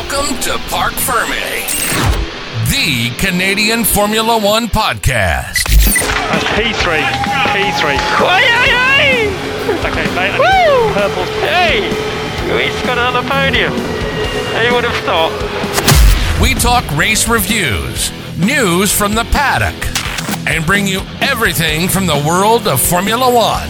Welcome 0.00 0.40
to 0.40 0.56
Parc 0.70 0.94
Ferme, 0.94 1.28
the 2.70 3.14
Canadian 3.18 3.84
Formula 3.84 4.38
One 4.40 4.66
podcast. 4.66 5.62
That's 5.84 6.44
P3. 6.56 7.02
P3. 7.52 7.98
Okay, 9.84 10.14
mate. 10.14 10.38
Woo! 10.38 10.94
Purple. 10.94 11.24
Hey! 11.42 11.82
He's 12.64 12.82
got 12.86 12.96
another 12.96 13.28
podium. 13.28 13.72
Who 13.74 14.74
would 14.74 14.84
have 14.84 15.04
thought? 15.04 16.40
We 16.40 16.54
talk 16.54 16.90
race 16.96 17.28
reviews, 17.28 18.10
news 18.38 18.90
from 18.96 19.14
the 19.14 19.24
paddock, 19.24 19.76
and 20.48 20.64
bring 20.64 20.86
you 20.86 21.02
everything 21.20 21.88
from 21.88 22.06
the 22.06 22.24
world 22.26 22.66
of 22.66 22.80
Formula 22.80 23.30
One. 23.30 23.68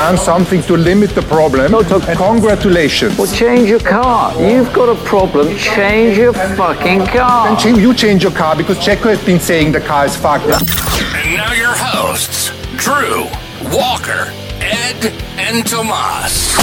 And 0.00 0.18
something 0.18 0.62
to 0.62 0.76
limit 0.76 1.10
the 1.10 1.22
problem. 1.22 1.74
And 1.74 2.18
congratulations. 2.18 3.16
Well, 3.16 3.32
change 3.32 3.68
your 3.68 3.80
car. 3.80 4.34
You've 4.40 4.72
got 4.72 4.88
a 4.88 4.94
problem. 5.04 5.56
Change 5.56 6.18
your 6.18 6.32
fucking 6.32 7.06
car. 7.06 7.48
And 7.48 7.58
Jim, 7.58 7.76
you 7.76 7.94
change 7.94 8.22
your 8.22 8.32
car 8.32 8.54
because 8.54 8.78
Checo 8.78 9.08
has 9.14 9.24
been 9.24 9.40
saying 9.40 9.72
the 9.72 9.80
car 9.80 10.04
is 10.06 10.16
fucked. 10.16 10.44
And 10.46 11.34
now 11.34 11.52
your 11.52 11.74
hosts, 11.74 12.50
Drew, 12.76 13.24
Walker, 13.74 14.32
Ed, 14.60 15.12
and 15.38 15.66
Tomas. 15.66 16.54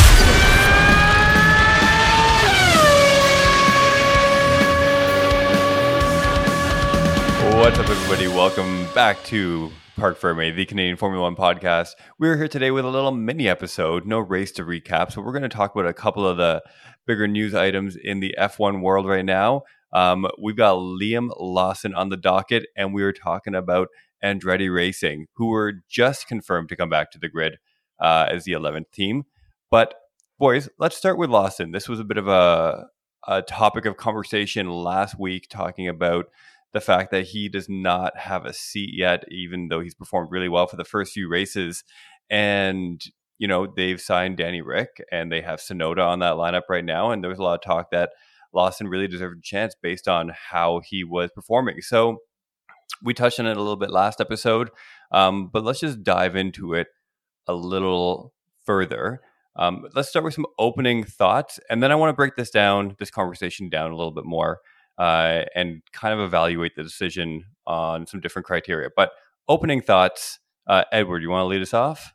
What's 7.55 7.79
up, 7.79 7.89
everybody? 7.89 8.27
Welcome 8.27 8.87
back 8.93 9.23
to 9.25 9.71
Parc 10.03 10.17
Ferme, 10.17 10.53
the 10.53 10.65
Canadian 10.65 10.97
Formula 10.97 11.23
One 11.23 11.37
podcast. 11.37 11.91
We're 12.19 12.35
here 12.35 12.49
today 12.49 12.71
with 12.71 12.83
a 12.83 12.89
little 12.89 13.13
mini 13.13 13.47
episode, 13.47 14.05
no 14.05 14.19
race 14.19 14.51
to 14.51 14.63
recap. 14.63 15.13
So, 15.13 15.21
we're 15.21 15.31
going 15.31 15.43
to 15.43 15.47
talk 15.47 15.73
about 15.73 15.87
a 15.87 15.93
couple 15.93 16.27
of 16.27 16.35
the 16.35 16.61
bigger 17.07 17.25
news 17.25 17.55
items 17.55 17.95
in 17.95 18.19
the 18.19 18.35
F1 18.37 18.81
world 18.81 19.07
right 19.07 19.23
now. 19.23 19.61
Um, 19.93 20.27
we've 20.37 20.57
got 20.57 20.75
Liam 20.75 21.29
Lawson 21.39 21.95
on 21.95 22.09
the 22.09 22.17
docket, 22.17 22.65
and 22.75 22.93
we 22.93 23.01
were 23.01 23.13
talking 23.13 23.55
about 23.55 23.87
Andretti 24.21 24.69
Racing, 24.69 25.27
who 25.35 25.47
were 25.47 25.75
just 25.87 26.27
confirmed 26.27 26.67
to 26.67 26.75
come 26.75 26.89
back 26.89 27.09
to 27.11 27.17
the 27.17 27.29
grid 27.29 27.57
uh, 27.97 28.27
as 28.29 28.43
the 28.43 28.51
11th 28.51 28.91
team. 28.91 29.23
But, 29.71 29.95
boys, 30.37 30.67
let's 30.79 30.97
start 30.97 31.17
with 31.17 31.29
Lawson. 31.29 31.71
This 31.71 31.87
was 31.87 32.01
a 32.01 32.03
bit 32.03 32.17
of 32.17 32.27
a, 32.27 32.87
a 33.25 33.41
topic 33.41 33.85
of 33.85 33.95
conversation 33.95 34.69
last 34.69 35.17
week, 35.17 35.47
talking 35.49 35.87
about 35.87 36.25
the 36.73 36.81
fact 36.81 37.11
that 37.11 37.27
he 37.27 37.47
does 37.49 37.67
not 37.69 38.17
have 38.17 38.45
a 38.45 38.53
seat 38.53 38.89
yet, 38.93 39.23
even 39.29 39.67
though 39.69 39.79
he's 39.79 39.93
performed 39.93 40.31
really 40.31 40.49
well 40.49 40.67
for 40.67 40.75
the 40.75 40.83
first 40.83 41.13
few 41.13 41.29
races. 41.29 41.83
And, 42.29 43.01
you 43.37 43.47
know, 43.47 43.67
they've 43.67 44.01
signed 44.01 44.37
Danny 44.37 44.61
Rick 44.61 45.03
and 45.11 45.31
they 45.31 45.41
have 45.41 45.59
Tsunoda 45.59 46.05
on 46.05 46.19
that 46.19 46.33
lineup 46.33 46.63
right 46.69 46.83
now. 46.83 47.11
And 47.11 47.23
there's 47.23 47.37
a 47.37 47.43
lot 47.43 47.55
of 47.55 47.61
talk 47.61 47.91
that 47.91 48.09
Lawson 48.53 48.87
really 48.87 49.07
deserved 49.07 49.37
a 49.37 49.41
chance 49.41 49.75
based 49.81 50.07
on 50.07 50.31
how 50.49 50.81
he 50.83 51.03
was 51.03 51.29
performing. 51.33 51.81
So 51.81 52.17
we 53.03 53.13
touched 53.13 53.39
on 53.39 53.45
it 53.45 53.57
a 53.57 53.61
little 53.61 53.75
bit 53.75 53.89
last 53.89 54.19
episode, 54.19 54.69
um, 55.11 55.49
but 55.51 55.63
let's 55.63 55.79
just 55.79 56.03
dive 56.03 56.35
into 56.35 56.73
it 56.73 56.87
a 57.47 57.53
little 57.53 58.33
further. 58.65 59.21
Um, 59.55 59.85
let's 59.93 60.09
start 60.09 60.25
with 60.25 60.33
some 60.33 60.47
opening 60.57 61.03
thoughts, 61.03 61.59
and 61.69 61.83
then 61.83 61.91
I 61.91 61.95
want 61.95 62.09
to 62.09 62.15
break 62.15 62.35
this 62.35 62.49
down, 62.49 62.95
this 62.99 63.11
conversation 63.11 63.69
down 63.69 63.91
a 63.91 63.95
little 63.95 64.13
bit 64.13 64.25
more 64.25 64.59
uh, 64.97 65.43
and 65.55 65.81
kind 65.91 66.13
of 66.13 66.25
evaluate 66.25 66.75
the 66.75 66.83
decision 66.83 67.45
on 67.65 68.05
some 68.07 68.19
different 68.19 68.45
criteria. 68.45 68.89
But 68.95 69.11
opening 69.47 69.81
thoughts, 69.81 70.39
uh, 70.67 70.83
Edward, 70.91 71.21
you 71.21 71.29
want 71.29 71.41
to 71.43 71.47
lead 71.47 71.61
us 71.61 71.73
off? 71.73 72.13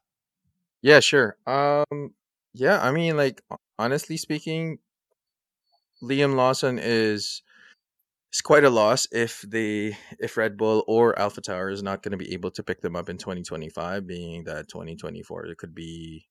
Yeah, 0.82 1.00
sure. 1.00 1.36
Um, 1.46 2.14
yeah, 2.54 2.80
I 2.80 2.92
mean, 2.92 3.16
like 3.16 3.42
honestly 3.78 4.16
speaking, 4.16 4.78
Liam 6.02 6.34
Lawson 6.36 6.78
is 6.78 7.42
is 8.32 8.40
quite 8.40 8.64
a 8.64 8.70
loss 8.70 9.06
if 9.10 9.44
the 9.48 9.94
if 10.18 10.36
Red 10.36 10.56
Bull 10.56 10.84
or 10.86 11.14
AlphaTauri 11.14 11.72
is 11.72 11.82
not 11.82 12.02
going 12.02 12.12
to 12.12 12.18
be 12.18 12.32
able 12.32 12.50
to 12.52 12.62
pick 12.62 12.80
them 12.80 12.94
up 12.94 13.08
in 13.08 13.18
2025, 13.18 14.06
being 14.06 14.44
that 14.44 14.68
2024 14.68 15.46
it 15.46 15.58
could 15.58 15.74
be 15.74 16.26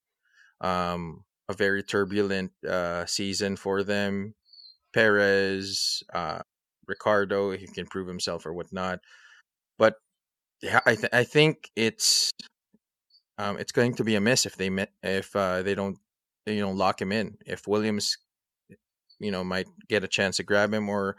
um 0.61 1.23
a 1.50 1.53
very 1.53 1.83
turbulent 1.83 2.51
uh 2.67 3.05
season 3.05 3.55
for 3.55 3.83
them. 3.83 4.35
Perez, 4.93 6.03
uh, 6.13 6.39
Ricciardo, 6.87 7.51
he 7.51 7.67
can 7.67 7.85
prove 7.85 8.07
himself 8.07 8.45
or 8.45 8.53
whatnot. 8.53 8.99
But 9.77 9.95
yeah, 10.61 10.79
I 10.85 10.95
th- 10.95 11.13
I 11.13 11.23
think 11.23 11.69
it's 11.75 12.31
um 13.37 13.57
it's 13.57 13.71
going 13.71 13.93
to 13.95 14.03
be 14.03 14.15
a 14.15 14.21
miss 14.21 14.45
if 14.45 14.55
they 14.55 14.69
met 14.69 14.91
if 15.03 15.35
uh, 15.35 15.61
they 15.61 15.75
don't 15.75 15.97
you 16.45 16.61
know 16.61 16.71
lock 16.71 17.01
him 17.01 17.11
in. 17.11 17.37
If 17.45 17.67
Williams 17.67 18.17
you 19.19 19.31
know 19.31 19.43
might 19.43 19.67
get 19.89 20.03
a 20.03 20.07
chance 20.07 20.37
to 20.37 20.43
grab 20.43 20.73
him 20.73 20.89
or 20.89 21.17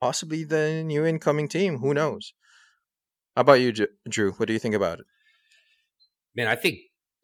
possibly 0.00 0.44
the 0.44 0.82
new 0.84 1.04
incoming 1.04 1.48
team, 1.48 1.78
who 1.78 1.94
knows? 1.94 2.32
How 3.36 3.42
about 3.42 3.60
you, 3.60 3.72
Drew? 4.08 4.32
What 4.32 4.46
do 4.46 4.52
you 4.52 4.58
think 4.58 4.74
about 4.74 5.00
it? 5.00 5.06
Man, 6.34 6.48
I 6.48 6.56
think 6.56 6.78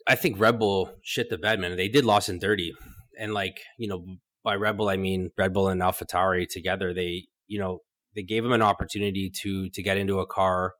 I 0.06 0.14
think 0.14 0.38
Red 0.40 0.58
Bull 0.58 0.94
shit 1.02 1.30
the 1.30 1.38
bed, 1.38 1.60
man. 1.60 1.76
They 1.76 1.88
did 1.88 2.04
loss 2.04 2.28
in 2.28 2.40
thirty, 2.40 2.72
and 3.18 3.34
like 3.34 3.60
you 3.78 3.88
know, 3.88 4.04
by 4.48 4.56
Red 4.56 4.78
Bull 4.78 4.88
I 4.88 4.96
mean 4.96 5.30
Red 5.36 5.52
Bull 5.52 5.68
and 5.68 5.82
AlphaTauri 5.82 6.46
together. 6.48 6.94
They 6.94 7.26
you 7.46 7.58
know 7.58 7.80
they 8.14 8.22
gave 8.22 8.44
him 8.44 8.52
an 8.52 8.62
opportunity 8.62 9.30
to 9.42 9.68
to 9.70 9.82
get 9.82 9.98
into 9.98 10.20
a 10.20 10.26
car 10.26 10.72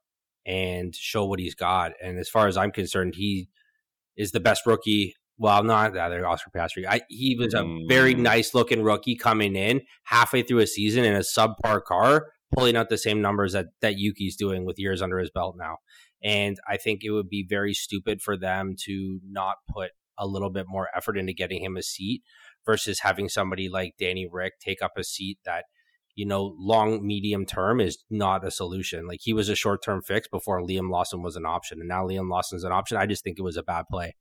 and 0.46 0.94
show 0.94 1.26
what 1.26 1.38
he's 1.38 1.54
got. 1.54 1.92
And 2.02 2.18
as 2.18 2.30
far 2.30 2.46
as 2.48 2.56
I'm 2.56 2.72
concerned, 2.72 3.14
he 3.16 3.48
is 4.16 4.32
the 4.32 4.40
best 4.40 4.62
rookie. 4.64 5.14
Well, 5.36 5.62
not 5.62 5.92
that 5.92 6.08
they're 6.08 6.26
Oscar 6.26 6.50
Piastri. 6.50 6.84
I, 6.88 7.02
he 7.08 7.36
was 7.38 7.52
a 7.54 7.62
very 7.88 8.14
Mm. 8.14 8.20
nice 8.20 8.54
looking 8.54 8.82
rookie 8.82 9.14
coming 9.16 9.54
in 9.54 9.82
halfway 10.04 10.42
through 10.42 10.60
a 10.60 10.66
season 10.66 11.04
in 11.04 11.14
a 11.14 11.20
subpar 11.36 11.82
car, 11.84 12.32
pulling 12.56 12.74
out 12.76 12.88
the 12.88 12.98
same 12.98 13.20
numbers 13.20 13.52
that 13.52 13.66
that 13.82 13.98
Yuki's 13.98 14.36
doing 14.36 14.64
with 14.64 14.78
years 14.78 15.02
under 15.02 15.18
his 15.18 15.30
belt 15.30 15.56
now. 15.58 15.76
And 16.24 16.56
I 16.66 16.76
think 16.78 17.04
it 17.04 17.10
would 17.10 17.28
be 17.28 17.46
very 17.48 17.74
stupid 17.74 18.20
for 18.22 18.36
them 18.36 18.74
to 18.86 19.20
not 19.30 19.56
put 19.72 19.90
a 20.18 20.26
little 20.26 20.50
bit 20.50 20.66
more 20.68 20.88
effort 20.96 21.16
into 21.16 21.32
getting 21.32 21.62
him 21.62 21.76
a 21.76 21.82
seat 21.82 22.22
versus 22.68 23.00
having 23.00 23.30
somebody 23.30 23.70
like 23.70 23.94
Danny 23.98 24.28
Rick 24.30 24.60
take 24.60 24.82
up 24.82 24.92
a 24.98 25.02
seat 25.02 25.38
that, 25.46 25.64
you 26.14 26.26
know, 26.26 26.54
long, 26.58 27.06
medium 27.06 27.46
term 27.46 27.80
is 27.80 28.04
not 28.10 28.46
a 28.46 28.50
solution. 28.50 29.06
Like 29.06 29.20
he 29.22 29.32
was 29.32 29.48
a 29.48 29.54
short 29.54 29.82
term 29.82 30.02
fix 30.02 30.28
before 30.28 30.60
Liam 30.60 30.90
Lawson 30.90 31.22
was 31.22 31.34
an 31.34 31.46
option. 31.46 31.80
And 31.80 31.88
now 31.88 32.06
Liam 32.06 32.28
Lawson's 32.28 32.64
an 32.64 32.72
option. 32.72 32.98
I 32.98 33.06
just 33.06 33.24
think 33.24 33.38
it 33.38 33.42
was 33.42 33.56
a 33.56 33.62
bad 33.62 33.86
play. 33.90 34.16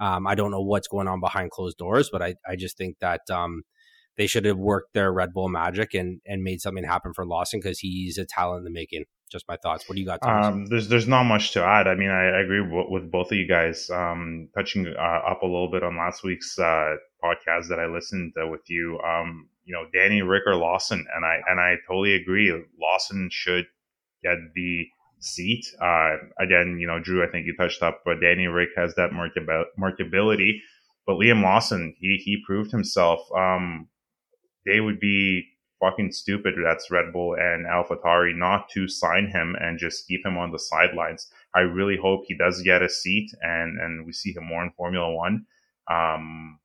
Um, 0.00 0.28
I 0.28 0.36
don't 0.36 0.52
know 0.52 0.62
what's 0.62 0.86
going 0.86 1.08
on 1.08 1.18
behind 1.18 1.50
closed 1.50 1.76
doors, 1.76 2.08
but 2.12 2.22
I, 2.22 2.36
I 2.48 2.54
just 2.54 2.78
think 2.78 2.98
that 3.00 3.22
um, 3.32 3.62
they 4.16 4.28
should 4.28 4.44
have 4.44 4.58
worked 4.58 4.94
their 4.94 5.12
Red 5.12 5.32
Bull 5.32 5.48
magic 5.48 5.92
and, 5.92 6.20
and 6.24 6.44
made 6.44 6.60
something 6.60 6.84
happen 6.84 7.12
for 7.12 7.26
Lawson 7.26 7.58
because 7.58 7.80
he's 7.80 8.16
a 8.16 8.24
talent 8.24 8.58
in 8.58 8.64
the 8.64 8.70
making. 8.70 9.06
Just 9.28 9.44
my 9.48 9.56
thoughts. 9.56 9.88
What 9.88 9.96
do 9.96 10.00
you 10.00 10.06
got? 10.06 10.20
Um, 10.22 10.66
there's 10.66 10.88
there's 10.88 11.08
not 11.08 11.24
much 11.24 11.52
to 11.52 11.62
add. 11.62 11.86
I 11.86 11.94
mean, 11.96 12.08
I, 12.08 12.28
I 12.28 12.40
agree 12.40 12.62
w- 12.62 12.90
with 12.90 13.10
both 13.10 13.30
of 13.30 13.36
you 13.36 13.46
guys. 13.46 13.90
Um, 13.90 14.48
touching 14.56 14.86
uh, 14.86 15.30
up 15.30 15.42
a 15.42 15.46
little 15.46 15.70
bit 15.70 15.82
on 15.82 15.98
last 15.98 16.22
week's 16.24 16.58
uh, 16.58 16.94
podcast 17.22 17.68
that 17.68 17.80
I 17.80 17.86
listened 17.86 18.32
with 18.36 18.68
you. 18.68 18.98
Um, 19.00 19.48
you 19.64 19.74
know, 19.74 19.84
Danny 19.92 20.22
Rick 20.22 20.44
or 20.46 20.56
Lawson, 20.56 21.04
and 21.14 21.24
I 21.24 21.40
and 21.48 21.60
I 21.60 21.76
totally 21.86 22.14
agree. 22.14 22.52
Lawson 22.80 23.28
should 23.30 23.66
get 24.22 24.38
the 24.54 24.86
seat. 25.20 25.66
Uh, 25.80 26.16
again, 26.40 26.78
you 26.80 26.86
know, 26.86 27.00
Drew, 27.00 27.24
I 27.24 27.30
think 27.30 27.46
you 27.46 27.54
touched 27.56 27.82
up, 27.82 28.02
but 28.04 28.20
Danny 28.20 28.46
Rick 28.46 28.70
has 28.76 28.94
that 28.94 29.10
markability. 29.10 30.60
But 31.06 31.14
Liam 31.14 31.42
Lawson, 31.42 31.94
he 31.98 32.20
he 32.24 32.42
proved 32.46 32.70
himself. 32.70 33.20
Um, 33.36 33.88
they 34.64 34.80
would 34.80 35.00
be 35.00 35.44
fucking 35.80 36.12
stupid. 36.12 36.54
That's 36.62 36.90
Red 36.90 37.12
Bull 37.12 37.34
and 37.34 37.66
AlphaTauri 37.66 38.36
not 38.36 38.68
to 38.70 38.88
sign 38.88 39.28
him 39.28 39.56
and 39.60 39.78
just 39.78 40.06
keep 40.06 40.24
him 40.24 40.36
on 40.36 40.50
the 40.50 40.58
sidelines. 40.58 41.30
I 41.54 41.60
really 41.60 41.96
hope 41.96 42.22
he 42.26 42.36
does 42.36 42.62
get 42.62 42.82
a 42.82 42.88
seat 42.88 43.30
and 43.42 43.80
and 43.80 44.06
we 44.06 44.12
see 44.12 44.32
him 44.32 44.44
more 44.44 44.62
in 44.62 44.70
Formula 44.72 45.12
One. 45.12 45.46
Um, 45.90 46.58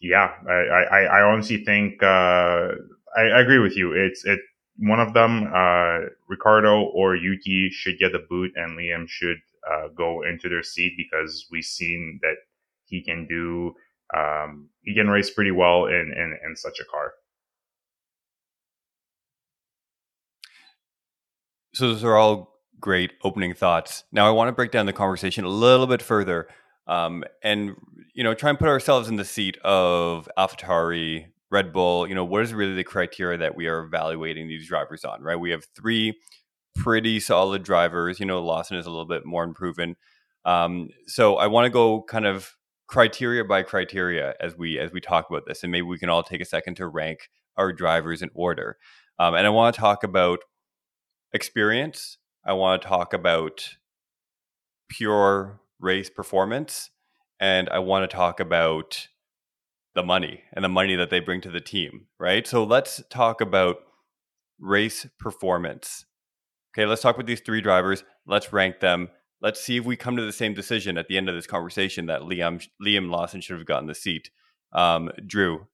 yeah, 0.00 0.30
I, 0.48 0.52
I, 0.52 1.00
I 1.04 1.22
honestly 1.22 1.64
think 1.64 2.02
uh, 2.02 2.72
I, 3.16 3.22
I 3.22 3.40
agree 3.40 3.58
with 3.58 3.76
you. 3.76 3.92
It's 3.92 4.24
it 4.24 4.40
one 4.78 5.00
of 5.00 5.14
them, 5.14 5.44
uh, 5.54 6.10
Ricciardo 6.28 6.82
or 6.82 7.16
Yuki 7.16 7.70
should 7.70 7.98
get 7.98 8.12
the 8.12 8.24
boot, 8.28 8.52
and 8.56 8.78
Liam 8.78 9.08
should 9.08 9.38
uh, 9.70 9.88
go 9.96 10.22
into 10.22 10.48
their 10.48 10.62
seat 10.62 10.94
because 10.96 11.46
we've 11.50 11.64
seen 11.64 12.20
that 12.22 12.36
he 12.84 13.02
can 13.02 13.26
do. 13.26 13.74
Um, 14.16 14.68
he 14.82 14.94
can 14.94 15.08
race 15.08 15.30
pretty 15.30 15.50
well 15.50 15.86
in, 15.86 16.12
in, 16.16 16.38
in 16.46 16.56
such 16.56 16.78
a 16.78 16.84
car. 16.84 17.12
So 21.74 21.88
those 21.88 22.04
are 22.04 22.16
all 22.16 22.54
great 22.78 23.12
opening 23.24 23.54
thoughts. 23.54 24.04
Now 24.12 24.26
I 24.26 24.30
want 24.30 24.48
to 24.48 24.52
break 24.52 24.70
down 24.70 24.86
the 24.86 24.92
conversation 24.92 25.44
a 25.44 25.48
little 25.48 25.86
bit 25.86 26.02
further, 26.02 26.48
um, 26.86 27.24
and 27.42 27.76
you 28.14 28.24
know, 28.24 28.34
try 28.34 28.50
and 28.50 28.58
put 28.58 28.68
ourselves 28.68 29.08
in 29.08 29.16
the 29.16 29.24
seat 29.24 29.58
of 29.62 30.28
AlphaTauri, 30.38 31.26
Red 31.50 31.72
Bull. 31.72 32.08
You 32.08 32.14
know, 32.14 32.24
what 32.24 32.42
is 32.42 32.54
really 32.54 32.74
the 32.74 32.84
criteria 32.84 33.38
that 33.38 33.56
we 33.56 33.66
are 33.66 33.80
evaluating 33.80 34.48
these 34.48 34.66
drivers 34.68 35.04
on? 35.04 35.22
Right, 35.22 35.38
we 35.38 35.50
have 35.50 35.66
three 35.76 36.18
pretty 36.74 37.20
solid 37.20 37.62
drivers. 37.62 38.20
You 38.20 38.26
know, 38.26 38.42
Lawson 38.42 38.76
is 38.76 38.86
a 38.86 38.90
little 38.90 39.06
bit 39.06 39.24
more 39.24 39.44
unproven. 39.44 39.96
Um, 40.44 40.90
so 41.06 41.36
I 41.36 41.48
want 41.48 41.66
to 41.66 41.70
go 41.70 42.02
kind 42.02 42.26
of 42.26 42.56
criteria 42.86 43.44
by 43.44 43.62
criteria 43.62 44.34
as 44.40 44.56
we 44.56 44.78
as 44.78 44.92
we 44.92 45.00
talk 45.00 45.26
about 45.28 45.44
this, 45.46 45.62
and 45.62 45.72
maybe 45.72 45.86
we 45.86 45.98
can 45.98 46.08
all 46.08 46.22
take 46.22 46.40
a 46.40 46.46
second 46.46 46.76
to 46.76 46.86
rank 46.86 47.28
our 47.56 47.72
drivers 47.72 48.22
in 48.22 48.30
order. 48.34 48.76
Um, 49.18 49.34
and 49.34 49.46
I 49.46 49.50
want 49.50 49.74
to 49.74 49.80
talk 49.80 50.04
about 50.04 50.40
experience. 51.32 52.18
I 52.44 52.52
want 52.52 52.82
to 52.82 52.88
talk 52.88 53.12
about 53.12 53.76
pure 54.88 55.60
race 55.80 56.10
performance, 56.10 56.90
and 57.40 57.68
I 57.68 57.78
want 57.80 58.08
to 58.08 58.14
talk 58.16 58.40
about 58.40 59.08
the 59.94 60.02
money 60.02 60.42
and 60.52 60.64
the 60.64 60.68
money 60.68 60.94
that 60.94 61.10
they 61.10 61.20
bring 61.20 61.40
to 61.40 61.50
the 61.50 61.60
team. 61.60 62.06
Right. 62.18 62.46
So 62.46 62.64
let's 62.64 63.02
talk 63.10 63.40
about 63.40 63.78
race 64.58 65.06
performance. 65.18 66.04
Okay, 66.72 66.86
let's 66.86 67.02
talk 67.02 67.16
with 67.16 67.26
these 67.26 67.40
three 67.40 67.62
drivers. 67.62 68.04
Let's 68.26 68.52
rank 68.52 68.80
them. 68.80 69.08
Let's 69.40 69.62
see 69.62 69.76
if 69.76 69.84
we 69.84 69.96
come 69.96 70.16
to 70.16 70.24
the 70.24 70.32
same 70.32 70.54
decision 70.54 70.98
at 70.98 71.08
the 71.08 71.16
end 71.16 71.28
of 71.28 71.34
this 71.34 71.46
conversation 71.46 72.06
that 72.06 72.22
Liam 72.22 72.66
Liam 72.84 73.10
Lawson 73.10 73.40
should 73.40 73.56
have 73.56 73.66
gotten 73.66 73.86
the 73.86 73.94
seat. 73.94 74.30
Um, 74.72 75.10
Drew, 75.26 75.66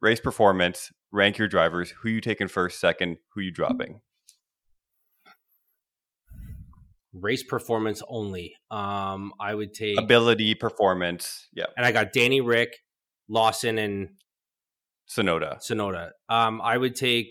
race 0.00 0.20
performance. 0.20 0.92
Rank 1.10 1.38
your 1.38 1.48
drivers. 1.48 1.94
Who 2.02 2.08
you 2.10 2.20
taking 2.20 2.48
first, 2.48 2.80
second? 2.80 3.18
Who 3.34 3.40
you 3.40 3.50
dropping? 3.50 4.00
Race 7.20 7.42
performance 7.42 8.02
only. 8.08 8.54
Um, 8.70 9.32
I 9.40 9.54
would 9.54 9.74
take 9.74 9.98
ability 9.98 10.54
performance. 10.54 11.48
Yeah, 11.52 11.66
and 11.76 11.84
I 11.84 11.92
got 11.92 12.12
Danny 12.12 12.40
Rick, 12.40 12.76
Lawson, 13.28 13.78
and 13.78 14.10
Tsunoda. 15.08 15.58
Tsunoda. 15.58 16.10
Um, 16.28 16.60
I 16.62 16.76
would 16.76 16.94
take 16.94 17.28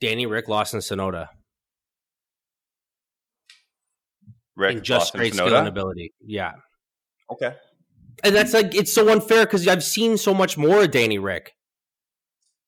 Danny 0.00 0.26
Rick 0.26 0.48
Lawson 0.48 0.80
Tsunoda. 0.80 1.28
Rick 4.56 4.76
and 4.76 4.84
just 4.84 5.14
Lawson, 5.14 5.18
straight 5.18 5.32
Tsunoda? 5.32 5.46
skill 5.46 5.58
and 5.58 5.68
ability. 5.68 6.14
Yeah. 6.24 6.52
Okay. 7.30 7.54
And 8.24 8.34
that's 8.34 8.54
like 8.54 8.74
it's 8.74 8.92
so 8.92 9.10
unfair 9.10 9.44
because 9.44 9.66
I've 9.68 9.84
seen 9.84 10.16
so 10.16 10.32
much 10.32 10.56
more 10.56 10.82
of 10.84 10.90
Danny 10.90 11.18
Rick. 11.18 11.55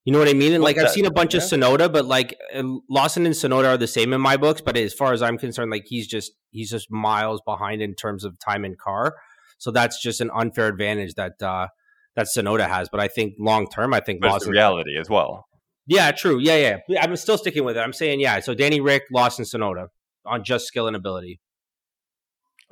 You 0.09 0.13
know 0.13 0.21
what 0.21 0.29
I 0.29 0.33
mean? 0.33 0.55
And 0.55 0.63
Well, 0.63 0.73
like 0.73 0.79
I've 0.79 0.91
seen 0.91 1.05
a 1.05 1.11
bunch 1.11 1.35
of. 1.35 1.43
Tsunoda, 1.43 1.93
but 1.93 2.07
like 2.07 2.35
uh, 2.55 2.63
Lawson 2.89 3.27
and 3.27 3.35
Tsunoda 3.35 3.67
are 3.67 3.77
the 3.77 3.87
same 3.87 4.15
in 4.15 4.23
my 4.23 4.39
books. 4.39 4.63
But 4.63 4.75
as 4.79 4.95
far 4.95 5.13
as 5.13 5.21
I'm 5.21 5.37
concerned, 5.37 5.71
like 5.71 5.85
he's 5.87 6.07
just 6.07 6.33
he's 6.51 6.71
just 6.71 6.91
miles 6.91 7.43
behind 7.45 7.83
in 7.83 7.95
terms 7.95 8.25
of 8.25 8.39
time 8.39 8.65
in 8.65 8.75
car. 8.75 9.17
So 9.59 9.71
that's 9.71 10.01
just 10.01 10.23
an 10.23 10.31
unfair 10.35 10.69
advantage 10.69 11.13
that 11.17 11.43
uh 11.43 11.69
that 12.17 12.29
Tsunoda 12.35 12.67
has. 12.67 12.89
But 12.89 13.01
I 13.01 13.09
think 13.09 13.35
long 13.39 13.69
term, 13.69 13.93
I 13.93 14.01
think 14.01 14.23
But 14.23 14.29
it's 14.29 14.33
Lawson. 14.33 14.53
reality 14.53 14.97
as 14.99 15.11
well. 15.11 15.47
Yeah, 15.87 16.11
true. 16.13 16.39
Yeah, 16.41 16.57
yeah. 16.57 16.79
Yeah, 16.89 17.05
I'm 17.05 17.15
still 17.17 17.37
sticking 17.37 17.65
with 17.65 17.77
it. 17.77 17.81
I'm 17.81 17.93
saying 17.93 18.19
yeah. 18.19 18.41
So 18.41 18.55
Danny 18.55 18.81
Rick, 18.81 19.03
Lawson, 19.13 19.45
Tsunoda 19.45 19.89
on 20.25 20.43
just 20.43 20.67
skill 20.67 20.87
and 20.87 20.97
ability. 20.97 21.39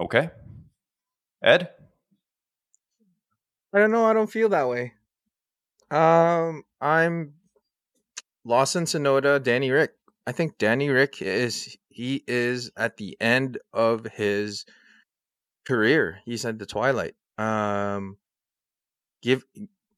Okay. 0.01 0.31
Ed? 1.45 1.69
I 3.75 3.79
don't 3.81 3.91
know. 3.91 4.07
I 4.07 4.15
don't 4.15 4.31
feel 4.31 4.49
that 4.49 4.71
way. 4.71 4.95
Um, 5.91 6.65
I'm 6.81 7.35
Lawson 8.45 8.85
Tsunoda, 8.85 9.43
Danny 9.43 9.71
Rick. 9.71 9.93
I 10.27 10.33
think 10.33 10.59
Danny 10.59 10.89
Rick 10.89 11.23
is 11.23 11.77
he 11.89 12.25
is 12.27 12.71
at 12.77 12.97
the 12.97 13.17
end 13.21 13.59
of 13.73 14.07
his 14.07 14.65
career. 15.65 16.21
He's 16.25 16.45
at 16.45 16.59
the 16.59 16.67
twilight. 16.67 17.15
Um, 17.39 18.17
give 19.23 19.45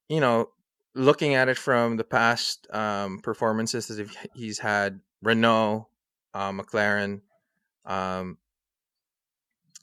you 0.07 0.19
know, 0.19 0.49
looking 0.93 1.33
at 1.33 1.49
it 1.49 1.57
from 1.57 1.97
the 1.97 2.03
past 2.03 2.67
um 2.71 3.19
performances 3.19 3.87
that 3.87 4.07
he's 4.35 4.59
had, 4.59 4.99
Renault, 5.23 5.87
uh, 6.35 6.51
McLaren, 6.51 7.21
um, 7.85 8.37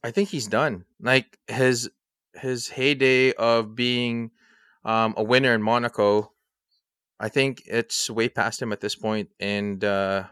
I 0.04 0.12
think 0.12 0.28
he's 0.28 0.46
done. 0.46 0.84
Like 1.00 1.38
his 1.48 1.90
his 2.34 2.68
heyday 2.68 3.32
of 3.32 3.74
being 3.74 4.30
um, 4.86 5.14
a 5.16 5.24
winner 5.24 5.52
in 5.52 5.62
Monaco, 5.62 6.32
I 7.18 7.28
think 7.28 7.62
it's 7.66 8.08
way 8.08 8.28
past 8.28 8.62
him 8.62 8.72
at 8.72 8.80
this 8.80 8.94
point, 8.94 9.28
and 9.40 9.82
uh, 9.84 10.24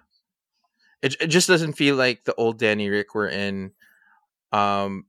it 1.02 1.16
it 1.20 1.26
just 1.26 1.48
doesn't 1.48 1.74
feel 1.74 1.96
like 1.96 2.24
the 2.24 2.34
old 2.36 2.58
Danny 2.58 2.88
Rick 2.88 3.14
we're 3.14 3.28
in. 3.28 3.72
Um, 4.52 5.06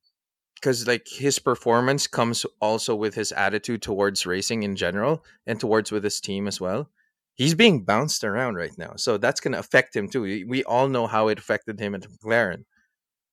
because 0.55 0.87
like 0.87 1.07
his 1.07 1.37
performance 1.37 2.07
comes 2.07 2.43
also 2.59 2.95
with 2.95 3.13
his 3.13 3.31
attitude 3.33 3.83
towards 3.83 4.25
racing 4.25 4.63
in 4.63 4.75
general 4.75 5.23
and 5.45 5.59
towards 5.59 5.91
with 5.91 6.03
his 6.03 6.19
team 6.19 6.47
as 6.47 6.59
well. 6.59 6.89
He's 7.35 7.53
being 7.53 7.83
bounced 7.83 8.23
around 8.23 8.55
right 8.55 8.75
now, 8.75 8.93
so 8.95 9.17
that's 9.17 9.41
going 9.41 9.51
to 9.51 9.59
affect 9.59 9.95
him 9.95 10.09
too. 10.09 10.21
We 10.21 10.43
we 10.43 10.63
all 10.63 10.87
know 10.87 11.05
how 11.05 11.27
it 11.27 11.37
affected 11.37 11.79
him 11.79 11.93
at 11.93 12.01
McLaren. 12.01 12.63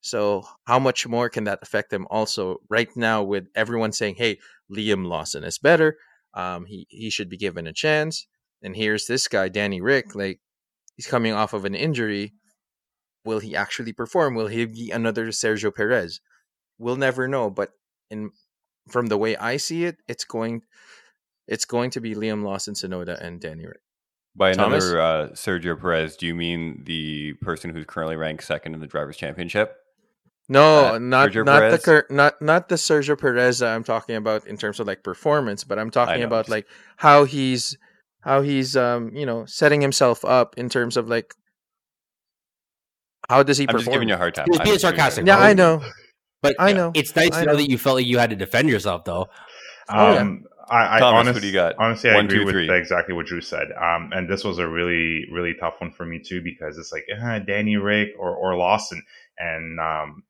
So 0.02 0.42
how 0.66 0.80
much 0.80 1.06
more 1.06 1.30
can 1.30 1.44
that 1.44 1.60
affect 1.62 1.92
him 1.92 2.06
also 2.10 2.58
right 2.68 2.88
now 2.96 3.22
with 3.22 3.46
everyone 3.54 3.92
saying, 3.92 4.16
"Hey, 4.16 4.38
Liam 4.70 5.06
Lawson 5.06 5.44
is 5.44 5.58
better. 5.58 5.96
Um, 6.34 6.66
he 6.66 6.86
he 6.90 7.08
should 7.08 7.28
be 7.28 7.36
given 7.36 7.66
a 7.66 7.72
chance." 7.72 8.26
And 8.62 8.76
here's 8.76 9.06
this 9.06 9.28
guy, 9.28 9.48
Danny 9.48 9.80
Rick, 9.80 10.14
like 10.14 10.40
he's 10.96 11.06
coming 11.06 11.32
off 11.32 11.52
of 11.52 11.64
an 11.64 11.76
injury. 11.76 12.34
Will 13.24 13.38
he 13.38 13.54
actually 13.54 13.92
perform? 13.92 14.34
Will 14.34 14.48
he 14.48 14.66
be 14.66 14.90
another 14.90 15.28
Sergio 15.28 15.74
Perez? 15.74 16.20
We'll 16.78 16.96
never 16.96 17.28
know. 17.28 17.48
But 17.48 17.70
in 18.10 18.32
from 18.90 19.06
the 19.06 19.18
way 19.18 19.36
I 19.36 19.56
see 19.56 19.84
it, 19.84 19.98
it's 20.08 20.24
going 20.24 20.62
it's 21.46 21.64
going 21.64 21.90
to 21.90 22.00
be 22.00 22.16
Liam 22.16 22.42
Lawson, 22.42 22.74
Tsunoda, 22.74 23.20
and 23.20 23.40
Danny 23.40 23.66
Rick. 23.66 23.82
By 24.34 24.52
Thomas? 24.52 24.84
another 24.84 25.00
uh, 25.00 25.28
Sergio 25.28 25.78
Perez, 25.78 26.16
do 26.16 26.26
you 26.26 26.34
mean 26.34 26.82
the 26.84 27.34
person 27.34 27.70
who's 27.70 27.84
currently 27.86 28.16
ranked 28.16 28.44
second 28.44 28.74
in 28.74 28.80
the 28.80 28.86
drivers' 28.86 29.16
championship? 29.16 29.76
No, 30.48 30.94
Uh, 30.94 30.98
not 30.98 31.30
Sergio 31.30 31.44
not 31.46 31.60
Perez? 31.60 31.72
the 31.72 31.78
cur- 31.84 32.06
not 32.10 32.42
not 32.42 32.68
the 32.68 32.74
Sergio 32.74 33.18
Perez 33.18 33.60
that 33.60 33.74
I'm 33.74 33.84
talking 33.84 34.16
about 34.16 34.46
in 34.46 34.56
terms 34.56 34.80
of 34.80 34.86
like 34.86 35.02
performance, 35.02 35.64
but 35.64 35.78
I'm 35.78 35.90
talking 35.90 36.22
about 36.22 36.48
like 36.48 36.66
how 36.96 37.24
he's 37.24 37.76
how 38.22 38.42
he's 38.42 38.76
um 38.76 39.14
you 39.14 39.24
know 39.26 39.46
setting 39.46 39.80
himself 39.80 40.24
up 40.24 40.58
in 40.58 40.68
terms 40.68 40.96
of 40.96 41.08
like 41.08 41.34
how 43.28 43.42
does 43.42 43.56
he 43.58 43.64
I'm 43.64 43.74
just 43.74 43.84
perform? 43.84 43.94
giving 43.94 44.08
you 44.08 44.14
a 44.14 44.18
hard 44.18 44.34
time. 44.34 44.44
He 44.46 44.50
was 44.50 44.60
I'm 44.60 44.64
being 44.64 44.74
just 44.74 44.82
giving 44.84 44.96
you 44.98 45.00
a 45.00 45.02
sarcastic, 45.02 45.28
hard 45.28 45.40
yeah. 45.40 45.48
I 45.48 45.54
know, 45.54 45.82
But 46.42 46.56
I 46.58 46.72
know. 46.72 46.90
it's 46.94 47.14
nice 47.14 47.32
I 47.32 47.40
to 47.40 47.46
know 47.46 47.52
know. 47.52 47.58
that 47.58 47.70
you 47.70 47.78
felt 47.78 47.96
like 47.96 48.06
you 48.06 48.18
had 48.18 48.30
to 48.30 48.36
defend 48.36 48.68
yourself, 48.68 49.04
though. 49.04 49.28
Oh, 49.88 50.12
yeah. 50.14 50.20
Um, 50.20 50.44
I, 50.68 50.96
I 50.96 50.98
Thomas, 51.00 51.20
honest- 51.20 51.34
who 51.36 51.40
do 51.40 51.46
you 51.46 51.52
got? 51.52 51.74
honestly, 51.78 52.10
I 52.10 52.14
One, 52.16 52.24
agree 52.26 52.38
two, 52.38 52.44
with 52.46 52.54
three. 52.54 52.70
exactly 52.70 53.14
what 53.14 53.26
Drew 53.26 53.40
said. 53.40 53.68
Um, 53.80 54.10
and 54.12 54.28
this 54.28 54.42
was 54.44 54.58
a 54.58 54.66
really, 54.68 55.24
really 55.32 55.54
tough 55.58 55.74
one 55.78 55.92
for 55.92 56.04
me 56.04 56.18
too 56.18 56.42
because 56.42 56.78
it's 56.78 56.92
like 56.92 57.04
uh, 57.22 57.38
Danny 57.40 57.76
Rick 57.76 58.10
or, 58.18 58.34
or 58.34 58.56
Lawson, 58.56 59.02
and 59.38 59.78
um, 59.80 60.24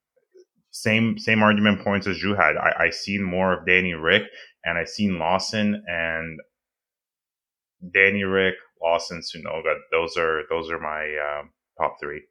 same 0.73 1.19
same 1.19 1.43
argument 1.43 1.85
points 1.85 2.07
as 2.09 2.21
you 2.23 2.35
had. 2.35 2.57
I, 2.57 2.87
I 2.87 2.91
seen 2.91 3.23
more 3.23 3.53
of 3.53 3.67
Danny 3.67 3.95
Rick, 3.95 4.25
and 4.65 4.77
I 4.77 4.85
seen 4.85 5.19
Lawson 5.19 5.83
and 5.87 6.41
Danny 7.95 8.25
Rick, 8.25 8.55
Lawson, 8.83 9.21
Tsunoda. 9.21 9.77
Those 9.93 10.17
are 10.17 10.43
those 10.51 10.71
are 10.71 10.81
my 10.81 11.05
um, 11.05 11.51
top 11.81 11.97
three. 12.01 12.23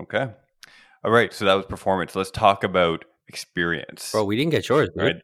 Okay. 0.00 0.28
All 1.04 1.10
right. 1.10 1.32
So 1.32 1.44
that 1.44 1.54
was 1.54 1.66
performance. 1.66 2.16
Let's 2.16 2.30
talk 2.30 2.64
about 2.64 3.04
experience. 3.28 4.10
Bro, 4.12 4.24
we 4.24 4.36
didn't 4.36 4.50
get 4.50 4.68
yours, 4.68 4.88
dude. 4.96 5.04
Right. 5.04 5.16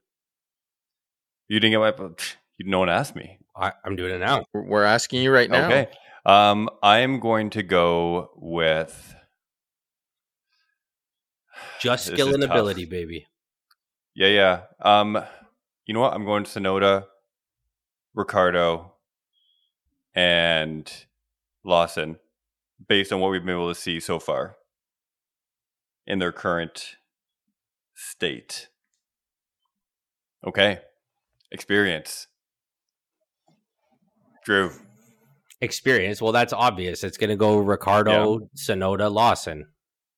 You 1.49 1.59
didn't 1.61 1.81
get 1.81 1.99
my. 1.99 2.09
You, 2.59 2.71
no 2.71 2.79
one 2.79 2.89
asked 2.89 3.17
me. 3.17 3.39
I, 3.57 3.73
I'm 3.85 3.97
doing 3.97 4.15
it 4.15 4.19
now. 4.19 4.45
We're- 4.55 4.67
We're 4.69 4.85
asking 4.85 5.23
you 5.23 5.33
right 5.33 5.51
now. 5.51 5.67
Okay. 5.67 5.89
Um, 6.27 6.69
I'm 6.83 7.19
going 7.21 7.51
to 7.51 7.63
go 7.63 8.31
with. 8.37 9.15
Just 11.81 12.07
This 12.07 12.15
skill 12.15 12.35
and 12.35 12.43
tough. 12.43 12.51
ability, 12.51 12.85
baby. 12.85 13.27
Yeah, 14.15 14.29
yeah. 14.29 14.61
Um, 14.81 15.23
you 15.87 15.95
know 15.95 16.01
what? 16.01 16.13
I'm 16.13 16.25
going 16.25 16.45
to 16.45 16.51
Tsunoda, 16.51 17.05
Ricciardo, 18.15 18.93
and 20.15 20.91
Lawson, 21.65 22.17
based 22.89 23.13
on 23.13 23.21
what 23.21 23.31
we've 23.31 23.45
been 23.45 23.55
able 23.55 23.73
to 23.73 23.81
see 23.81 24.01
so 24.01 24.19
far 24.19 24.57
in 26.07 26.19
their 26.19 26.33
current 26.33 26.97
state. 27.95 28.69
Okay. 30.47 30.81
Experience. 31.53 32.27
Drew. 34.45 34.73
Experience. 35.61 36.23
Well, 36.23 36.33
that's 36.33 36.53
obvious. 36.53 37.05
It's 37.05 37.19
going 37.19 37.31
to 37.31 37.37
go 37.37 37.59
Ricciardo, 37.59 38.49
Tsunoda, 38.57 39.13
Lawson. 39.13 39.67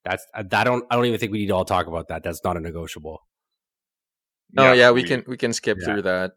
That's 0.05 0.25
I 0.33 0.39
I 0.39 0.63
don't. 0.63 0.85
I 0.89 0.95
don't 0.95 1.05
even 1.05 1.19
think 1.19 1.31
we 1.31 1.39
need 1.39 1.47
to 1.47 1.55
all 1.55 1.65
talk 1.65 1.87
about 1.87 2.07
that. 2.09 2.23
That's 2.23 2.43
not 2.43 2.57
a 2.57 2.59
negotiable. 2.59 3.19
Oh 4.57 4.73
yeah, 4.73 4.91
we, 4.91 5.01
we- 5.01 5.07
can 5.07 5.23
we 5.27 5.37
can 5.37 5.53
skip 5.53 5.77
Yeah. 5.79 5.85
through 5.85 6.01
that. 6.03 6.33